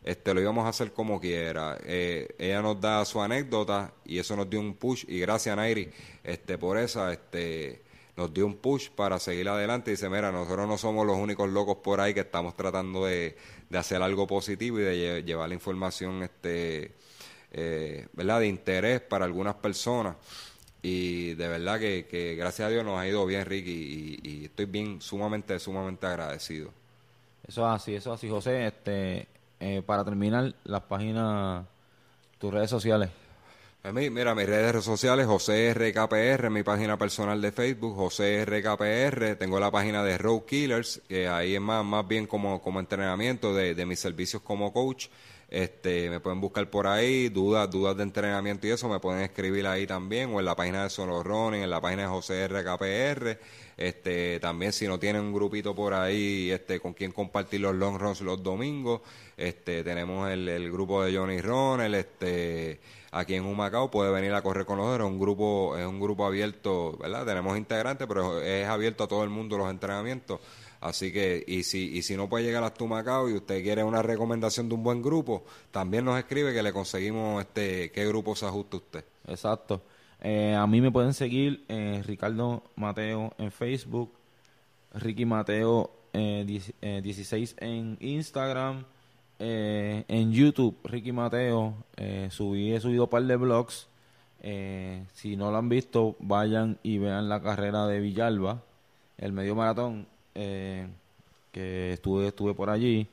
este 0.02 0.34
lo 0.34 0.40
íbamos 0.40 0.66
a 0.66 0.70
hacer 0.70 0.92
como 0.92 1.20
quiera. 1.20 1.78
Eh, 1.84 2.28
ella 2.38 2.62
nos 2.62 2.80
da 2.80 3.04
su 3.04 3.20
anécdota 3.20 3.92
y 4.04 4.18
eso 4.18 4.34
nos 4.36 4.48
dio 4.48 4.60
un 4.60 4.74
push. 4.74 5.04
Y 5.08 5.20
gracias 5.20 5.56
Nairi 5.56 5.90
este 6.24 6.58
por 6.58 6.78
esa 6.78 7.12
este 7.12 7.82
nos 8.16 8.32
dio 8.32 8.46
un 8.46 8.56
push 8.56 8.90
para 8.90 9.18
seguir 9.18 9.48
adelante 9.48 9.90
y 9.90 9.94
dice, 9.94 10.08
mira, 10.08 10.30
nosotros 10.32 10.68
no 10.68 10.78
somos 10.78 11.06
los 11.06 11.16
únicos 11.16 11.48
locos 11.48 11.78
por 11.82 12.00
ahí 12.00 12.14
que 12.14 12.20
estamos 12.20 12.56
tratando 12.56 13.06
de, 13.06 13.36
hacer 13.72 14.02
algo 14.02 14.26
positivo 14.26 14.80
y 14.80 14.82
de 14.82 15.22
llevar 15.22 15.48
la 15.48 15.54
información 15.54 16.22
este, 16.22 16.94
eh, 17.52 18.08
¿verdad? 18.12 18.40
de 18.40 18.48
interés 18.48 19.00
para 19.00 19.24
algunas 19.24 19.54
personas. 19.56 20.16
Y 20.82 21.34
de 21.34 21.48
verdad 21.48 21.78
que, 21.78 22.34
gracias 22.38 22.66
a 22.66 22.70
Dios 22.70 22.84
nos 22.84 22.98
ha 22.98 23.06
ido 23.06 23.26
bien, 23.26 23.44
Ricky, 23.44 24.18
y, 24.22 24.44
estoy 24.46 24.64
bien, 24.64 25.00
sumamente, 25.00 25.58
sumamente 25.58 26.06
agradecido. 26.06 26.70
Eso 27.46 27.66
es 27.68 27.74
así, 27.74 27.94
eso 27.94 28.12
es 28.12 28.18
así, 28.18 28.28
José. 28.28 28.66
Este, 28.66 29.28
eh, 29.58 29.82
para 29.84 30.04
terminar, 30.04 30.54
las 30.64 30.82
páginas, 30.82 31.66
tus 32.38 32.52
redes 32.52 32.70
sociales. 32.70 33.10
Mira, 33.82 34.34
mis 34.34 34.46
redes 34.46 34.84
sociales, 34.84 35.26
José 35.26 35.72
RKPR, 35.72 36.50
mi 36.50 36.62
página 36.62 36.98
personal 36.98 37.40
de 37.40 37.50
Facebook, 37.50 37.96
José 37.96 38.44
RKPR, 38.44 39.36
tengo 39.36 39.58
la 39.58 39.70
página 39.70 40.04
de 40.04 40.18
Road 40.18 40.42
Killers, 40.42 41.00
que 41.08 41.28
ahí 41.28 41.54
es 41.54 41.62
más, 41.62 41.82
más 41.82 42.06
bien 42.06 42.26
como, 42.26 42.60
como 42.60 42.78
entrenamiento 42.78 43.54
de, 43.54 43.74
de 43.74 43.86
mis 43.86 43.98
servicios 43.98 44.42
como 44.42 44.70
coach. 44.74 45.06
Este, 45.48 46.10
me 46.10 46.20
pueden 46.20 46.42
buscar 46.42 46.68
por 46.68 46.86
ahí, 46.86 47.30
dudas, 47.30 47.70
dudas 47.70 47.96
de 47.96 48.02
entrenamiento 48.02 48.66
y 48.66 48.70
eso, 48.70 48.86
me 48.86 49.00
pueden 49.00 49.22
escribir 49.22 49.66
ahí 49.66 49.86
también, 49.86 50.32
o 50.34 50.40
en 50.40 50.44
la 50.44 50.54
página 50.54 50.86
de 50.86 51.22
Running, 51.22 51.62
en 51.62 51.70
la 51.70 51.80
página 51.80 52.02
de 52.02 52.08
José 52.08 52.48
RKPR. 52.48 53.38
Este, 53.78 54.38
también 54.40 54.74
si 54.74 54.86
no 54.86 54.98
tienen 54.98 55.22
un 55.22 55.32
grupito 55.32 55.74
por 55.74 55.94
ahí, 55.94 56.50
este, 56.50 56.80
con 56.80 56.92
quien 56.92 57.12
compartir 57.12 57.62
los 57.62 57.74
long 57.74 57.98
runs 57.98 58.20
los 58.20 58.42
domingos, 58.42 59.00
este, 59.38 59.82
tenemos 59.82 60.30
el, 60.30 60.50
el 60.50 60.70
grupo 60.70 61.02
de 61.02 61.16
Johnny 61.16 61.40
Ronald, 61.40 61.94
este, 61.94 62.78
aquí 63.10 63.34
en 63.34 63.44
Humacao 63.44 63.90
puede 63.90 64.10
venir 64.10 64.32
a 64.34 64.42
correr 64.42 64.66
con 64.66 64.78
nosotros, 64.78 65.06
es 65.06 65.12
un 65.12 65.20
grupo, 65.20 65.76
es 65.76 65.86
un 65.86 66.00
grupo 66.00 66.26
abierto, 66.26 66.96
¿verdad? 66.98 67.26
Tenemos 67.26 67.56
integrantes, 67.56 68.06
pero 68.06 68.40
es 68.40 68.66
abierto 68.66 69.04
a 69.04 69.08
todo 69.08 69.24
el 69.24 69.30
mundo 69.30 69.58
los 69.58 69.70
entrenamientos. 69.70 70.40
Así 70.80 71.12
que, 71.12 71.44
y 71.46 71.62
si, 71.62 71.96
y 71.96 72.02
si 72.02 72.16
no 72.16 72.28
puede 72.28 72.44
llegar 72.44 72.64
a 72.64 72.72
Tumacao 72.72 73.28
y 73.28 73.34
usted 73.34 73.62
quiere 73.62 73.84
una 73.84 74.00
recomendación 74.00 74.68
de 74.68 74.74
un 74.74 74.82
buen 74.82 75.02
grupo, 75.02 75.44
también 75.70 76.06
nos 76.06 76.18
escribe 76.18 76.54
que 76.54 76.62
le 76.62 76.72
conseguimos 76.72 77.42
este 77.42 77.90
qué 77.92 78.06
grupo 78.06 78.34
se 78.34 78.46
ajusta 78.46 78.78
usted. 78.78 79.04
Exacto. 79.26 79.82
Eh, 80.22 80.54
a 80.54 80.66
mí 80.66 80.80
me 80.80 80.90
pueden 80.90 81.12
seguir 81.12 81.64
eh, 81.68 82.02
Ricardo 82.06 82.62
Mateo 82.76 83.34
en 83.38 83.50
Facebook, 83.52 84.12
Ricky 84.94 85.24
Mateo 85.24 85.90
eh, 86.12 86.44
16 87.02 87.52
eh, 87.52 87.66
en 87.66 87.96
Instagram, 88.00 88.84
eh, 89.40 90.04
en 90.08 90.32
YouTube, 90.32 90.76
Ricky 90.84 91.12
Mateo. 91.12 91.74
subí, 92.30 92.72
he 92.72 92.80
subido 92.80 93.04
un 93.04 93.10
par 93.10 93.24
de 93.24 93.36
blogs. 93.36 93.88
si 95.14 95.36
no 95.36 95.50
lo 95.50 95.56
han 95.56 95.68
visto, 95.68 96.16
vayan 96.20 96.78
y 96.82 96.98
vean 96.98 97.28
la 97.28 97.42
carrera 97.42 97.86
de 97.86 98.00
Villalba, 98.00 98.62
el 99.18 99.32
medio 99.32 99.54
maratón, 99.54 100.06
que 100.34 101.92
estuve, 101.92 102.28
estuve 102.28 102.54
por 102.54 102.70
allí 102.70 103.08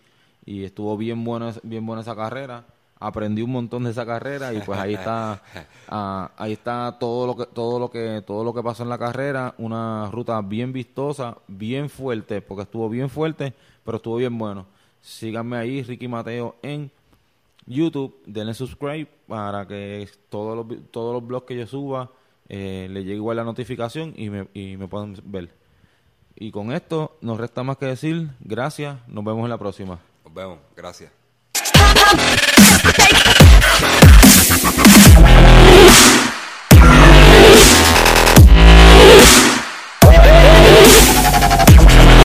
y 0.45 0.63
estuvo 0.63 0.95
bien 0.97 1.23
buena, 1.23 1.53
bien 1.63 1.85
buena 1.85 2.01
esa 2.01 2.15
carrera 2.15 2.63
aprendí 2.99 3.41
un 3.41 3.51
montón 3.51 3.83
de 3.83 3.91
esa 3.91 4.05
carrera 4.05 4.53
y 4.53 4.61
pues 4.61 4.79
ahí 4.79 4.93
está 4.95 5.41
ah, 5.87 6.31
ahí 6.37 6.53
está 6.53 6.97
todo 6.99 7.27
lo 7.27 7.35
que 7.35 7.45
todo 7.45 7.79
lo 7.79 7.89
que 7.89 8.23
todo 8.25 8.43
lo 8.43 8.53
que 8.53 8.63
pasó 8.63 8.83
en 8.83 8.89
la 8.89 8.97
carrera 8.97 9.53
una 9.57 10.09
ruta 10.11 10.41
bien 10.41 10.73
vistosa 10.73 11.37
bien 11.47 11.89
fuerte 11.89 12.41
porque 12.41 12.63
estuvo 12.63 12.89
bien 12.89 13.09
fuerte 13.09 13.53
pero 13.83 13.97
estuvo 13.97 14.15
bien 14.17 14.37
bueno 14.37 14.65
síganme 15.07 15.57
ahí 15.57 15.83
Ricky 15.83 16.07
Mateo 16.07 16.55
en 16.61 16.91
YouTube. 17.65 18.21
Denle 18.25 18.53
subscribe 18.53 19.07
para 19.27 19.65
que 19.67 20.07
todos 20.29 20.55
los 20.55 20.91
todos 20.91 21.13
los 21.13 21.25
blogs 21.25 21.47
que 21.47 21.55
yo 21.55 21.65
suba 21.65 22.11
eh, 22.49 22.87
le 22.89 23.03
llegue 23.03 23.15
igual 23.15 23.37
la 23.37 23.43
notificación 23.43 24.13
y 24.15 24.29
me, 24.29 24.47
y 24.53 24.77
me 24.77 24.87
puedan 24.87 25.15
ver. 25.23 25.49
Y 26.35 26.51
con 26.51 26.71
esto 26.71 27.17
nos 27.21 27.39
resta 27.39 27.63
más 27.63 27.77
que 27.77 27.87
decir 27.87 28.29
gracias. 28.39 28.97
Nos 29.07 29.23
vemos 29.23 29.43
en 29.43 29.49
la 29.49 29.57
próxima. 29.57 29.99
Nos 30.23 30.33
vemos. 30.33 30.59
Gracias 30.75 31.11